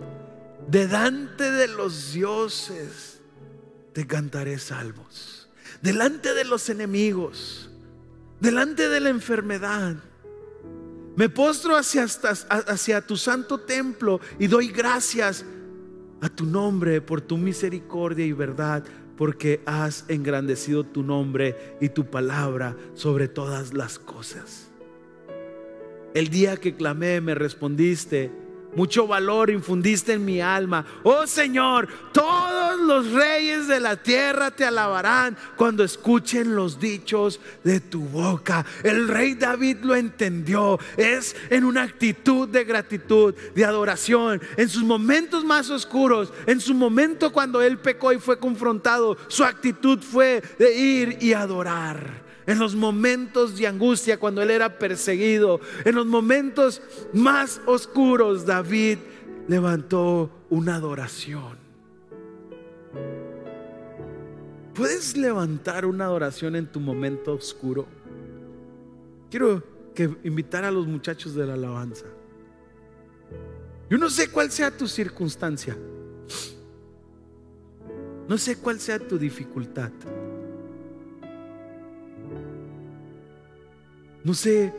[0.69, 3.19] Delante de los dioses
[3.93, 5.34] te cantaré salvos
[5.85, 7.69] delante de los enemigos,
[8.39, 9.95] delante de la enfermedad.
[11.15, 15.45] Me postro hacia, tu santo templo y doy gracias
[16.21, 18.83] a tu nombre por tu misericordia y verdad,
[19.15, 24.71] porque has engrandecido tu nombre y tu palabra sobre todas las cosas.
[26.15, 28.31] El día que clamé me respondiste
[28.75, 30.85] mucho valor infundiste en mi alma.
[31.03, 31.87] Oh Señor,
[32.79, 38.65] los reyes de la tierra te alabarán cuando escuchen los dichos de tu boca.
[38.83, 40.79] El rey David lo entendió.
[40.97, 44.41] Es en una actitud de gratitud, de adoración.
[44.57, 49.43] En sus momentos más oscuros, en su momento cuando él pecó y fue confrontado, su
[49.43, 55.59] actitud fue de ir y adorar en los momentos de angustia, cuando él era perseguido,
[55.83, 56.81] en los momentos
[57.13, 58.99] más oscuros, David
[59.47, 61.64] levantó una adoración.
[64.75, 67.87] ¿Puedes levantar una adoración en tu momento oscuro?
[69.31, 69.63] Quiero
[69.93, 72.05] que invitar a los muchachos de la alabanza.
[73.89, 75.77] Yo no sé cuál sea tu circunstancia.
[78.27, 79.91] No sé cuál sea tu dificultad.
[84.25, 84.73] No sé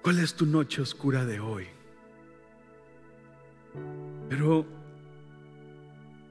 [0.00, 1.66] cuál es tu noche oscura de hoy,
[4.28, 4.64] pero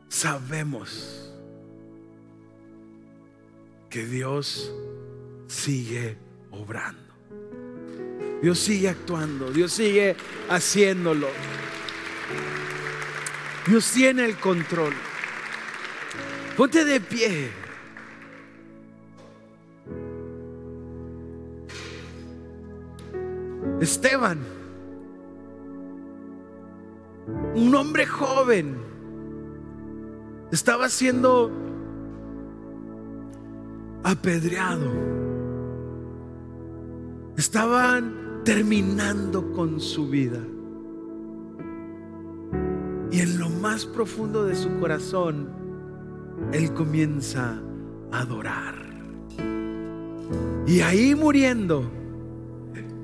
[0.10, 1.32] sabemos
[3.90, 4.74] que Dios
[5.48, 6.18] sigue
[6.52, 7.00] obrando.
[8.42, 10.16] Dios sigue actuando, Dios sigue
[10.50, 11.28] haciéndolo.
[13.68, 14.94] Dios tiene el control.
[16.58, 17.52] Ponte de pie.
[23.82, 24.40] Esteban,
[27.56, 28.89] un hombre joven,
[30.52, 31.52] estaba siendo
[34.04, 34.92] apedreado.
[37.38, 40.40] Estaban terminando con su vida.
[43.12, 45.50] Y en lo más profundo de su corazón,
[46.52, 47.62] él comienza
[48.12, 48.76] a adorar.
[50.68, 51.90] Y ahí muriendo,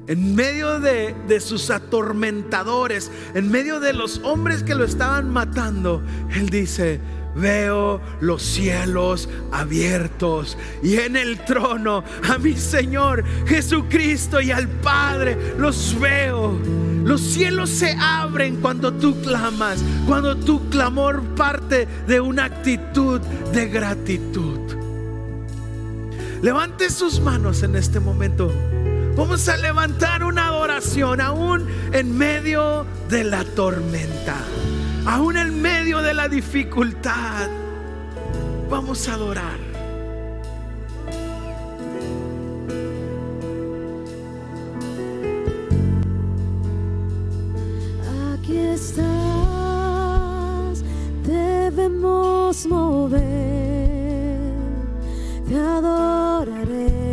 [0.07, 6.03] en medio de, sus atormentadores, en medio de los hombres que lo estaban matando,
[6.35, 6.99] Él dice,
[7.36, 15.38] veo los cielos abiertos y en el trono a mi Señor Jesucristo y al Padre
[15.57, 16.57] los veo.
[17.03, 23.21] Los cielos se abren cuando tú clamas, cuando tu clamor parte de una actitud
[23.53, 24.59] de gratitud.
[26.41, 28.51] Levante sus manos en este momento.
[29.15, 34.36] Vamos a levantar una adoración aún en medio de la tormenta,
[35.05, 35.74] aún en medio
[36.06, 37.49] de la dificultad.
[38.70, 39.60] Vamos a adorar.
[48.34, 49.06] Aquí estás,
[51.26, 53.24] debemos mover,
[55.47, 57.06] te adoraré.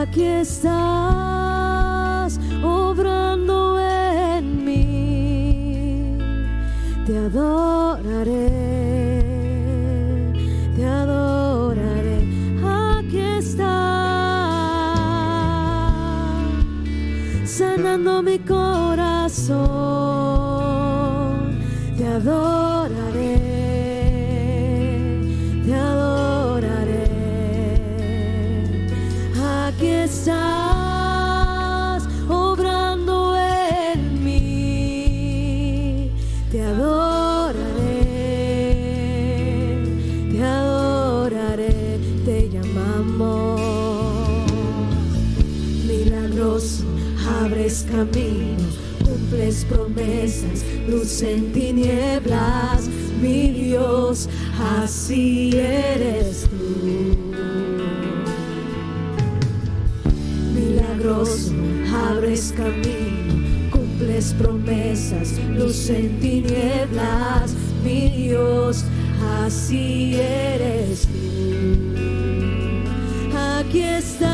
[0.00, 0.97] aquí estás
[22.18, 23.58] Te adoraré.
[30.08, 36.10] estás obrando en mí.
[36.50, 37.54] Te adoraré,
[40.32, 43.60] te adoraré, te llamamos.
[45.86, 46.84] Milagroso,
[47.42, 52.88] abres caminos, cumples promesas, luz en tinieblas,
[53.20, 54.28] mi Dios,
[54.82, 57.28] así eres tú.
[62.10, 68.84] abres camino, cumples promesas, luz en tinieblas, mi Dios,
[69.40, 71.18] así eres tú.
[73.36, 74.28] Aquí estás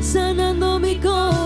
[0.00, 1.38] sanando mi corazón,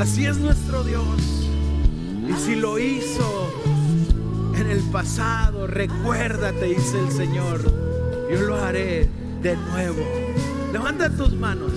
[0.00, 1.04] Así es nuestro Dios.
[2.26, 3.52] Y si lo hizo
[4.56, 7.60] en el pasado, recuérdate, dice el Señor.
[8.32, 9.10] Yo lo haré
[9.42, 10.02] de nuevo.
[10.72, 11.72] Levanta tus manos.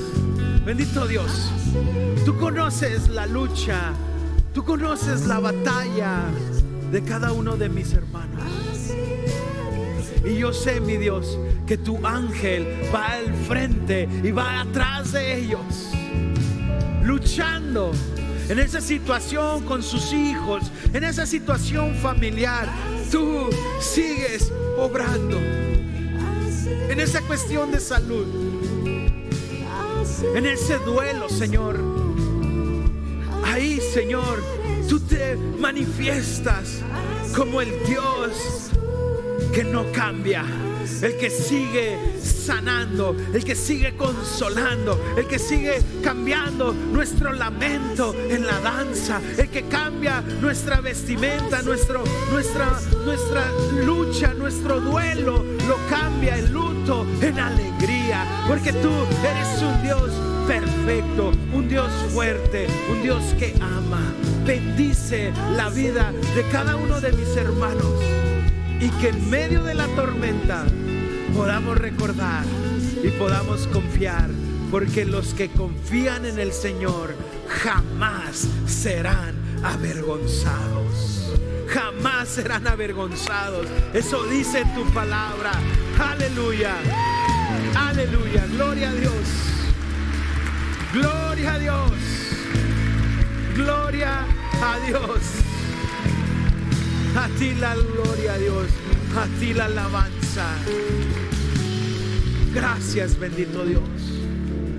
[0.66, 1.52] Bendito Dios.
[2.24, 3.92] Tú conoces la lucha.
[4.54, 6.22] Tú conoces la batalla
[6.94, 8.42] de cada uno de mis hermanos.
[10.24, 15.40] Y yo sé, mi Dios, que tu ángel va al frente y va atrás de
[15.40, 15.90] ellos,
[17.04, 17.92] luchando
[18.50, 22.68] en esa situación con sus hijos, en esa situación familiar.
[23.12, 25.38] Tú sigues obrando
[26.90, 28.26] en esa cuestión de salud,
[30.36, 31.80] en ese duelo, Señor.
[33.46, 34.44] Ahí, Señor,
[34.88, 36.82] tú te manifiestas
[37.36, 38.72] como el Dios
[39.54, 40.44] que no cambia,
[41.02, 48.46] el que sigue sanando, el que sigue consolando, el que sigue cambiando nuestro lamento en
[48.46, 53.46] la danza, el que cambia nuestra vestimenta, nuestro, nuestra, nuestra
[53.86, 58.92] lucha, nuestro duelo, lo cambia el luto en alegría, porque tú
[59.26, 60.12] eres un Dios
[60.48, 64.14] perfecto, un Dios fuerte, un Dios que ama.
[64.46, 68.33] Bendice la vida de cada uno de mis hermanos
[68.84, 70.66] y que en medio de la tormenta
[71.34, 72.44] podamos recordar
[73.02, 74.30] y podamos confiar,
[74.72, 77.16] porque los que confían en el Señor
[77.48, 81.32] jamás serán avergonzados.
[81.70, 83.68] Jamás serán avergonzados.
[83.94, 85.52] Eso dice tu palabra.
[85.98, 86.76] Aleluya.
[87.76, 88.46] Aleluya.
[88.48, 89.28] Gloria a Dios.
[90.92, 91.94] Gloria a Dios.
[93.56, 94.26] Gloria
[94.62, 95.43] a Dios.
[97.16, 98.68] A ti la gloria, Dios.
[99.16, 100.48] A ti la alabanza.
[102.54, 103.82] Gracias, bendito Dios.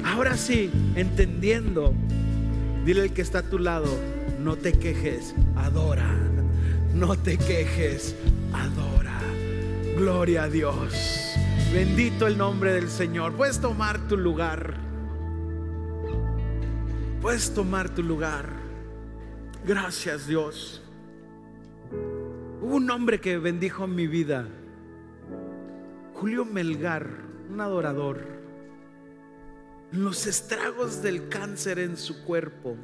[0.05, 1.95] Ahora sí, entendiendo,
[2.85, 3.89] dile al que está a tu lado,
[4.41, 6.09] no te quejes, adora.
[6.95, 8.15] No te quejes,
[8.53, 9.21] adora.
[9.97, 11.35] Gloria a Dios.
[11.73, 13.33] Bendito el nombre del Señor.
[13.33, 14.75] Puedes tomar tu lugar.
[17.21, 18.49] Puedes tomar tu lugar.
[19.67, 20.84] Gracias Dios.
[22.65, 24.49] Hubo un hombre que bendijo mi vida.
[26.15, 27.07] Julio Melgar,
[27.51, 28.27] un adorador.
[29.93, 32.79] Los estragos del cáncer en su cuerpo.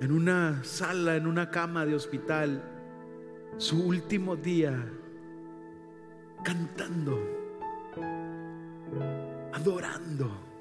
[0.00, 2.62] En una sala, en una cama de hospital.
[3.58, 4.82] Su último día.
[6.42, 7.20] Cantando.
[9.52, 10.51] Adorando.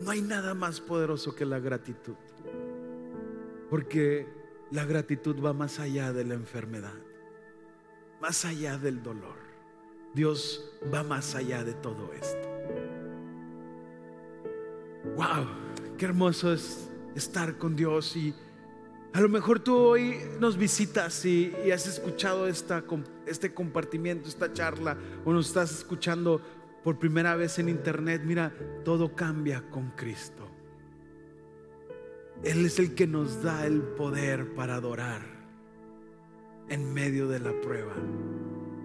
[0.00, 2.14] No hay nada más poderoso que la gratitud.
[3.70, 4.26] Porque
[4.70, 6.94] la gratitud va más allá de la enfermedad,
[8.20, 9.36] más allá del dolor.
[10.14, 12.48] Dios va más allá de todo esto.
[15.16, 15.46] Wow,
[15.96, 18.34] qué hermoso es estar con Dios y
[19.12, 22.84] a lo mejor tú hoy nos visitas y, has escuchado esta,
[23.26, 26.40] este compartimiento, esta charla, o nos estás escuchando
[26.88, 28.22] por primera vez en internet.
[28.24, 28.50] Mira,
[28.82, 30.48] todo cambia con Cristo.
[32.42, 35.20] Él es el que nos da el poder para adorar
[36.70, 37.92] en medio de la prueba.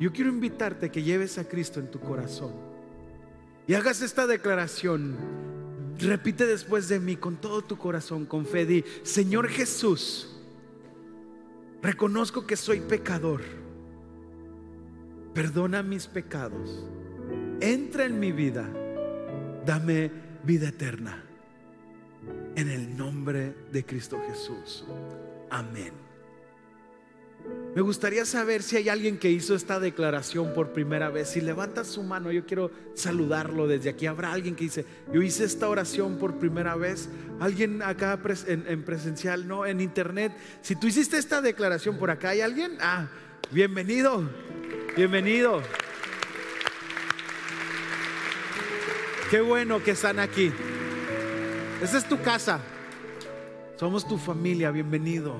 [0.01, 2.51] Yo quiero invitarte a que lleves a Cristo en tu corazón
[3.67, 5.15] y hagas esta declaración.
[5.97, 8.65] Repite después de mí con todo tu corazón, con fe.
[8.65, 10.41] Di, Señor Jesús,
[11.81, 13.39] reconozco que soy pecador.
[15.33, 16.85] Perdona mis pecados.
[17.64, 18.70] Entra en mi vida.
[19.66, 20.11] Dame
[20.43, 21.24] vida eterna.
[22.57, 24.84] En el nombre de Cristo Jesús.
[25.49, 25.93] Amén.
[27.74, 31.30] Me gustaría saber si hay alguien que hizo esta declaración por primera vez.
[31.30, 34.07] Si levanta su mano, yo quiero saludarlo desde aquí.
[34.07, 37.07] Habrá alguien que dice, yo hice esta oración por primera vez.
[37.39, 40.34] Alguien acá en, presencial, no, en internet.
[40.61, 42.74] Si tú hiciste esta declaración por acá, ¿hay alguien?
[42.82, 43.07] Ah,
[43.51, 44.30] bienvenido,
[44.97, 45.61] bienvenido.
[49.34, 50.51] Qué bueno que están aquí.
[51.81, 52.59] Esa es tu casa.
[53.77, 55.34] Somos tu familia, bienvenido.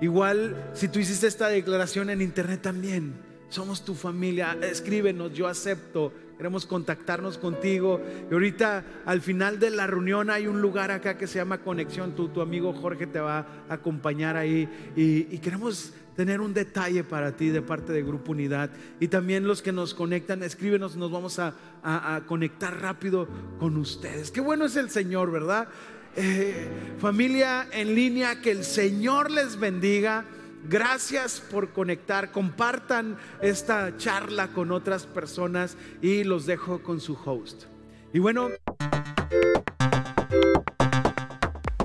[0.00, 3.14] Igual, si tú hiciste esta declaración en internet también,
[3.48, 8.00] somos tu familia, escríbenos, yo acepto, queremos contactarnos contigo.
[8.28, 12.16] Y ahorita al final de la reunión hay un lugar acá que se llama Conexión,
[12.16, 17.36] tu, tu amigo Jorge te va a acompañar ahí y, queremos tener un detalle para
[17.36, 18.70] ti de parte de Grupo Unidad.
[18.98, 21.54] Y también los que nos conectan, escríbenos, nos vamos a,
[21.84, 23.28] a conectar rápido
[23.60, 24.32] con ustedes.
[24.32, 25.68] Qué bueno es el Señor, ¿verdad?
[26.16, 30.24] Eh, familia en línea, que el Señor les bendiga.
[30.68, 32.32] Gracias por conectar.
[32.32, 37.66] Compartan esta charla con otras personas y los dejo con su host.
[38.12, 38.48] Y bueno...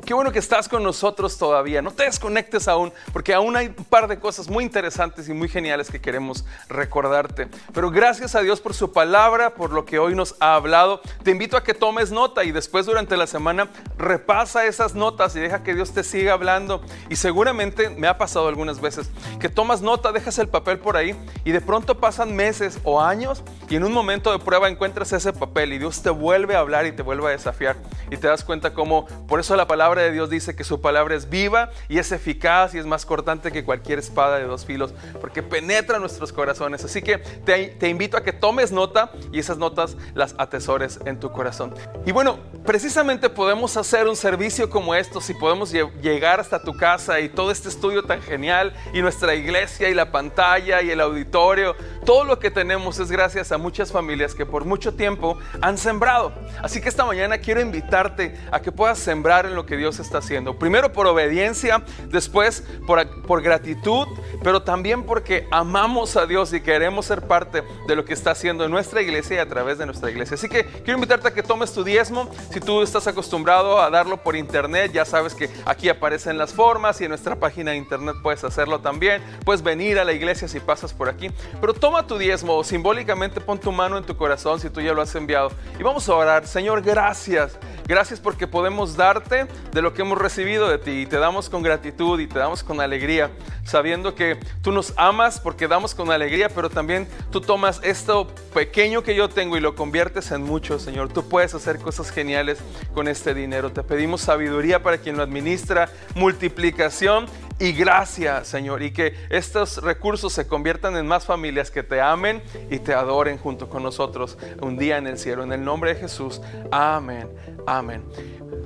[0.05, 1.81] Qué bueno que estás con nosotros todavía.
[1.81, 5.47] No te desconectes aún, porque aún hay un par de cosas muy interesantes y muy
[5.47, 7.47] geniales que queremos recordarte.
[7.73, 11.01] Pero gracias a Dios por su palabra, por lo que hoy nos ha hablado.
[11.23, 15.39] Te invito a que tomes nota y después durante la semana repasa esas notas y
[15.39, 16.81] deja que Dios te siga hablando.
[17.09, 21.15] Y seguramente me ha pasado algunas veces que tomas nota, dejas el papel por ahí
[21.45, 25.31] y de pronto pasan meses o años y en un momento de prueba encuentras ese
[25.31, 27.77] papel y Dios te vuelve a hablar y te vuelve a desafiar.
[28.11, 31.15] Y te das cuenta cómo, por eso la palabra de Dios dice que su palabra
[31.15, 34.93] es viva y es eficaz y es más cortante que cualquier espada de dos filos,
[35.21, 36.83] porque penetra nuestros corazones.
[36.83, 41.19] Así que te, te invito a que tomes nota y esas notas las atesores en
[41.19, 41.73] tu corazón.
[42.05, 47.19] Y bueno, precisamente podemos hacer un servicio como esto si podemos llegar hasta tu casa
[47.19, 51.75] y todo este estudio tan genial y nuestra iglesia y la pantalla y el auditorio.
[52.05, 56.33] Todo lo que tenemos es gracias a muchas familias que por mucho tiempo han sembrado.
[56.61, 60.19] Así que esta mañana quiero invitarte a que puedas sembrar en lo que Dios está
[60.19, 60.57] haciendo.
[60.57, 64.07] Primero por obediencia, después por, por gratitud,
[64.43, 68.65] pero también porque amamos a Dios y queremos ser parte de lo que está haciendo
[68.65, 70.35] en nuestra iglesia y a través de nuestra iglesia.
[70.35, 72.29] Así que quiero invitarte a que tomes tu diezmo.
[72.51, 76.99] Si tú estás acostumbrado a darlo por internet, ya sabes que aquí aparecen las formas
[77.01, 79.21] y en nuestra página de internet puedes hacerlo también.
[79.45, 81.29] Puedes venir a la iglesia si pasas por aquí.
[81.59, 84.93] Pero toma tu diezmo o simbólicamente pon tu mano en tu corazón si tú ya
[84.93, 85.51] lo has enviado.
[85.79, 86.47] Y vamos a orar.
[86.47, 87.57] Señor, gracias.
[87.85, 91.63] Gracias porque podemos darte de lo que hemos recibido de ti y te damos con
[91.63, 93.31] gratitud y te damos con alegría,
[93.63, 99.01] sabiendo que tú nos amas porque damos con alegría, pero también tú tomas esto pequeño
[99.01, 101.11] que yo tengo y lo conviertes en mucho, Señor.
[101.11, 102.59] Tú puedes hacer cosas geniales
[102.93, 103.71] con este dinero.
[103.71, 107.25] Te pedimos sabiduría para quien lo administra, multiplicación
[107.59, 112.43] y gracia, Señor, y que estos recursos se conviertan en más familias que te amen
[112.69, 115.43] y te adoren junto con nosotros un día en el cielo.
[115.43, 117.29] En el nombre de Jesús, amén,
[117.65, 118.03] amén.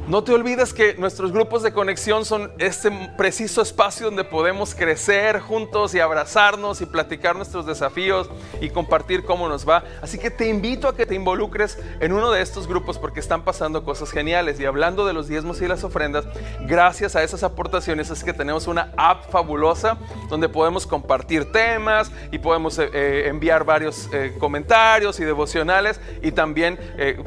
[0.08, 5.42] No te olvides que nuestros grupos de conexión son este preciso espacio donde podemos crecer
[5.42, 8.30] juntos y abrazarnos y platicar nuestros desafíos
[8.62, 9.84] y compartir cómo nos va.
[10.02, 13.44] Así que te invito a que te involucres en uno de estos grupos porque están
[13.44, 14.62] pasando cosas geniales.
[14.62, 16.24] Y hablando de los diezmos y las ofrendas,
[16.62, 19.98] gracias a esas aportaciones es que tenemos una app fabulosa
[20.30, 26.32] donde podemos compartir temas y podemos eh, eh, enviar varios eh, comentarios y devocionales y
[26.32, 26.80] también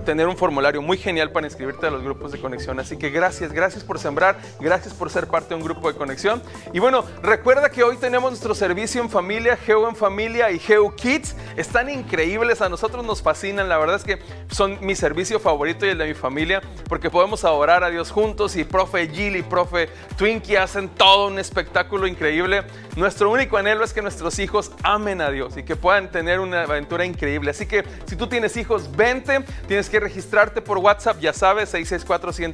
[0.06, 2.80] tener un formulario muy genial para inscribirte a los grupos de conexión bendición.
[2.80, 6.42] Así que gracias, gracias por sembrar, gracias por ser parte de un grupo de conexión.
[6.72, 10.94] Y bueno, recuerda que hoy tenemos nuestro servicio en familia, Geo en familia y Geo
[10.94, 11.36] Kids.
[11.56, 14.18] Están increíbles, a nosotros nos fascinan, la verdad es que
[14.50, 18.56] son mi servicio favorito y el de mi familia, porque podemos adorar a Dios juntos
[18.56, 22.62] y profe Jill y profe Twinkie hacen todo un espectáculo increíble.
[22.96, 26.62] Nuestro único anhelo es que nuestros hijos amen a Dios y que puedan tener una
[26.62, 27.50] aventura increíble.
[27.50, 31.74] Así que si tú tienes hijos, vente, tienes que registrarte por WhatsApp, ya sabes,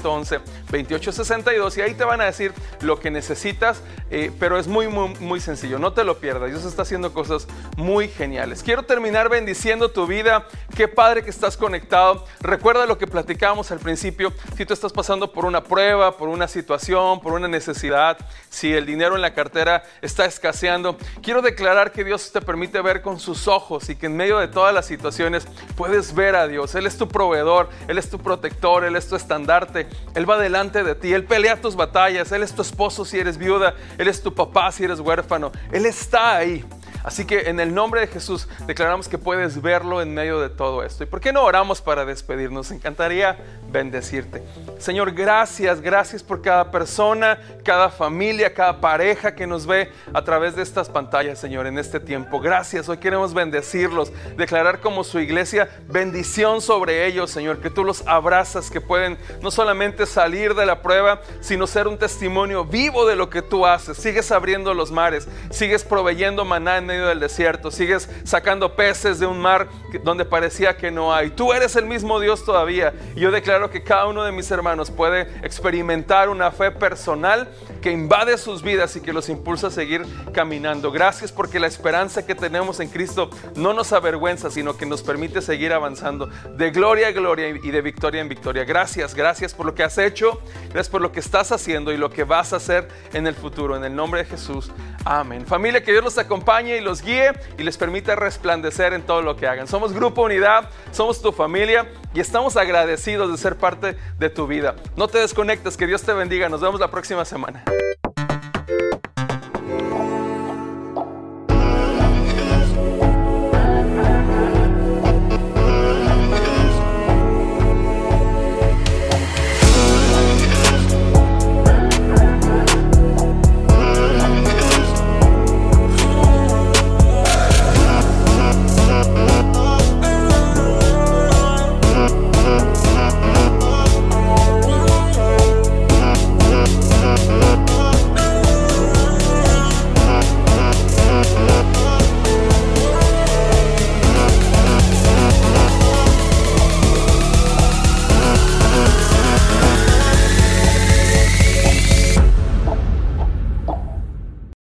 [0.07, 5.14] 664-111-2862 y ahí te van a decir lo que necesitas, eh, pero es muy, muy,
[5.20, 7.46] muy sencillo, no te lo pierdas, Dios está haciendo cosas
[7.76, 8.62] muy geniales.
[8.62, 13.78] Quiero terminar bendiciendo tu vida, qué padre que estás conectado, recuerda lo que platicábamos al
[13.78, 18.72] principio, si tú estás pasando por una prueba, por una situación, por una necesidad, si
[18.72, 23.18] el dinero en la cartera está escaseando, quiero declarar que Dios te permite ver con
[23.18, 25.46] sus ojos y que en medio de todas las situaciones
[25.76, 29.16] puedes ver a Dios, Él es tu proveedor, Él es tu protector, Él es tu
[29.16, 33.18] estandarte, Él va delante de ti, Él pelea tus batallas, Él es tu esposo si
[33.18, 36.64] eres viuda, Él es tu papá si eres huérfano, Él está ahí.
[37.07, 40.82] Así que en el nombre de Jesús declaramos que puedes verlo en medio de todo
[40.82, 41.04] esto.
[41.04, 42.72] ¿Y por qué no oramos para despedirnos?
[42.72, 43.38] Encantaría
[43.70, 44.42] bendecirte.
[44.78, 50.57] Señor, gracias, gracias por cada persona, cada familia, cada pareja que nos ve a través
[50.57, 52.40] de estas pantallas, Señor, en este tiempo.
[52.40, 58.04] Gracias, hoy queremos bendecirlos, declarar como su iglesia bendición sobre ellos, Señor, que tú los
[58.09, 63.14] abrazas, que pueden no solamente salir de la prueba, sino ser un testimonio vivo de
[63.14, 63.96] lo que tú haces.
[63.96, 69.40] Sigues abriendo los mares, sigues proveyendo maná en del desierto, sigues sacando peces de un
[69.40, 69.68] mar
[70.03, 71.30] donde parecía que no hay.
[71.30, 72.94] Tú eres el mismo Dios todavía.
[73.14, 77.49] Y yo declaro que cada uno de mis hermanos puede experimentar una fe personal
[77.82, 80.90] que invade sus vidas y que los impulsa a seguir caminando.
[80.90, 85.42] Gracias porque la esperanza que tenemos en Cristo no nos avergüenza, sino que nos permite
[85.42, 86.26] seguir avanzando
[86.57, 88.64] de gloria a gloria y de victoria en victoria.
[88.64, 92.11] Gracias, gracias por lo que has hecho, gracias por lo que estás haciendo y lo
[92.11, 93.76] que vas a hacer en el futuro.
[93.76, 94.70] En el nombre de Jesús.
[95.05, 95.47] Amén.
[95.47, 99.37] Familia, que Dios los acompañe y los guíe y les permita resplandecer en todo lo
[99.37, 99.66] que hagan.
[99.66, 104.76] Somos Grupo Unidad, somos tu familia y estamos agradecidos de ser parte de tu vida.
[104.97, 106.49] No te desconectes, que Dios te bendiga.
[106.49, 107.64] Nos vemos la próxima semana.